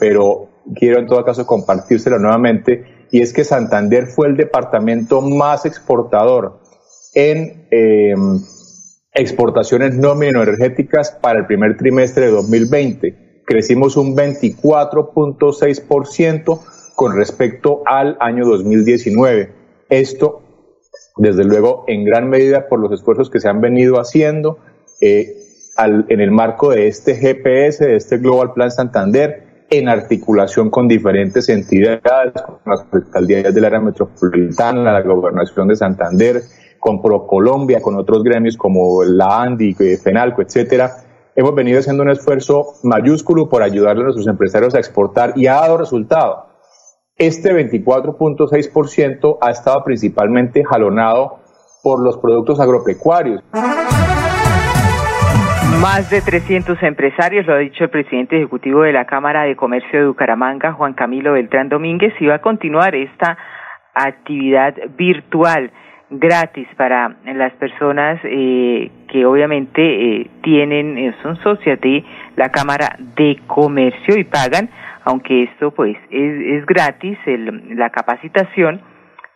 pero 0.00 0.48
quiero 0.74 0.98
en 0.98 1.06
todo 1.06 1.24
caso 1.24 1.46
compartírselo 1.46 2.18
nuevamente, 2.18 3.06
y 3.12 3.20
es 3.20 3.32
que 3.32 3.44
Santander 3.44 4.08
fue 4.08 4.26
el 4.26 4.36
departamento 4.36 5.20
más 5.20 5.66
exportador 5.66 6.58
en 7.14 7.68
em, 7.70 8.40
exportaciones 9.12 9.96
no 9.96 10.12
energéticas 10.22 11.10
para 11.12 11.40
el 11.40 11.46
primer 11.46 11.76
trimestre 11.76 12.26
de 12.26 12.32
2020. 12.32 13.42
Crecimos 13.44 13.96
un 13.96 14.16
24.6% 14.16 16.60
con 16.94 17.16
respecto 17.16 17.82
al 17.86 18.16
año 18.20 18.46
2019. 18.46 19.52
Esto 19.88 20.42
desde 21.16 21.42
luego 21.44 21.84
en 21.88 22.04
gran 22.04 22.28
medida 22.28 22.68
por 22.68 22.78
los 22.78 22.92
esfuerzos 22.92 23.30
que 23.30 23.40
se 23.40 23.48
han 23.48 23.60
venido 23.60 24.00
haciendo 24.00 24.58
eh, 25.00 25.34
en 25.76 26.20
el 26.20 26.30
marco 26.30 26.70
de 26.70 26.86
este 26.88 27.14
GPS, 27.14 27.86
de 27.86 27.96
este 27.96 28.18
Global 28.18 28.52
Plan 28.52 28.70
Santander, 28.70 29.64
en 29.70 29.88
articulación 29.88 30.68
con 30.68 30.88
diferentes 30.88 31.48
entidades, 31.48 32.02
con 32.42 32.58
las 32.66 32.84
alcaldías 32.92 33.54
del 33.54 33.64
área 33.64 33.80
metropolitana, 33.80 34.92
la 34.92 35.00
gobernación 35.00 35.68
de 35.68 35.76
Santander, 35.76 36.42
con 36.80 37.00
ProColombia, 37.00 37.80
con 37.80 37.96
otros 37.96 38.24
gremios 38.24 38.56
como 38.56 39.04
la 39.04 39.42
ANDI, 39.42 39.76
eh, 39.78 39.96
FENALCO, 40.02 40.42
etcétera. 40.42 40.90
Hemos 41.36 41.54
venido 41.54 41.78
haciendo 41.78 42.02
un 42.02 42.10
esfuerzo 42.10 42.74
mayúsculo 42.82 43.48
por 43.48 43.62
ayudarle 43.62 44.02
a 44.02 44.04
nuestros 44.04 44.26
empresarios 44.26 44.74
a 44.74 44.78
exportar 44.78 45.34
y 45.36 45.46
ha 45.46 45.54
dado 45.54 45.78
resultado. 45.78 46.46
Este 47.16 47.52
24.6% 47.52 49.38
ha 49.40 49.50
estado 49.50 49.84
principalmente 49.84 50.64
jalonado 50.64 51.38
por 51.82 52.02
los 52.02 52.16
productos 52.18 52.58
agropecuarios. 52.60 53.42
Más 55.82 56.10
de 56.10 56.20
300 56.20 56.82
empresarios, 56.82 57.46
lo 57.46 57.54
ha 57.54 57.58
dicho 57.58 57.84
el 57.84 57.90
presidente 57.90 58.36
ejecutivo 58.36 58.82
de 58.82 58.92
la 58.92 59.06
Cámara 59.06 59.44
de 59.44 59.56
Comercio 59.56 59.98
de 59.98 60.06
Bucaramanga, 60.08 60.72
Juan 60.72 60.94
Camilo 60.94 61.32
Beltrán 61.32 61.68
Domínguez, 61.68 62.12
y 62.20 62.26
va 62.26 62.36
a 62.36 62.42
continuar 62.42 62.94
esta 62.94 63.38
actividad 63.94 64.74
virtual 64.96 65.72
gratis 66.10 66.66
para 66.76 67.16
las 67.24 67.52
personas 67.54 68.18
eh, 68.24 68.90
que 69.08 69.24
obviamente 69.24 69.82
eh, 69.82 70.30
tienen, 70.42 70.98
eh, 70.98 71.14
son 71.22 71.36
socios 71.36 71.80
de 71.80 72.04
la 72.36 72.50
Cámara 72.50 72.96
de 73.16 73.38
Comercio 73.46 74.18
y 74.18 74.24
pagan 74.24 74.68
aunque 75.04 75.44
esto 75.44 75.70
pues 75.70 75.96
es, 76.10 76.66
gratis, 76.66 77.18
la 77.26 77.90
capacitación, 77.90 78.80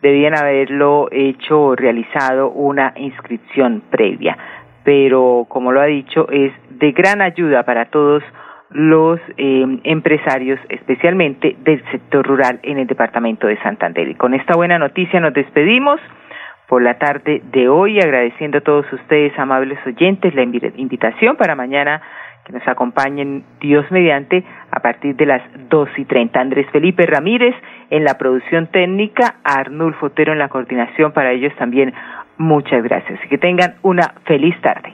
debían 0.01 0.37
haberlo 0.37 1.07
hecho 1.11 1.61
o 1.61 1.75
realizado 1.75 2.49
una 2.51 2.93
inscripción 2.95 3.81
previa. 3.89 4.37
Pero, 4.83 5.45
como 5.49 5.71
lo 5.71 5.81
ha 5.81 5.85
dicho, 5.85 6.29
es 6.29 6.53
de 6.69 6.91
gran 6.91 7.21
ayuda 7.21 7.63
para 7.63 7.85
todos 7.85 8.23
los 8.69 9.19
em, 9.37 9.79
empresarios, 9.83 10.59
especialmente 10.69 11.55
del 11.63 11.83
sector 11.91 12.25
rural 12.27 12.59
en 12.61 12.77
el 12.77 12.87
departamento 12.87 13.47
de 13.47 13.57
Santander. 13.61 14.07
Y 14.07 14.15
con 14.15 14.33
esta 14.33 14.55
buena 14.55 14.77
noticia 14.77 15.19
nos 15.19 15.33
despedimos 15.33 15.99
por 16.67 16.81
la 16.81 16.97
tarde 16.97 17.41
de 17.51 17.69
hoy, 17.69 17.99
agradeciendo 17.99 18.57
a 18.57 18.61
todos 18.61 18.91
ustedes, 18.91 19.37
amables 19.37 19.79
oyentes, 19.85 20.33
la 20.33 20.43
invitación 20.43 21.35
para 21.35 21.55
mañana 21.55 22.01
que 22.45 22.53
nos 22.53 22.67
acompañen 22.67 23.43
Dios 23.59 23.89
mediante 23.89 24.43
a 24.69 24.79
partir 24.79 25.15
de 25.15 25.25
las 25.25 25.41
dos 25.69 25.89
y 25.97 26.05
treinta. 26.05 26.39
Andrés 26.39 26.67
Felipe 26.71 27.05
Ramírez 27.05 27.55
en 27.89 28.03
la 28.03 28.17
producción 28.17 28.67
técnica, 28.67 29.37
Arnulfo 29.43 30.07
Otero 30.07 30.31
en 30.31 30.39
la 30.39 30.49
coordinación. 30.49 31.11
Para 31.11 31.31
ellos 31.31 31.53
también 31.57 31.93
muchas 32.37 32.83
gracias 32.83 33.19
y 33.25 33.27
que 33.29 33.37
tengan 33.37 33.75
una 33.81 34.13
feliz 34.25 34.55
tarde. 34.61 34.93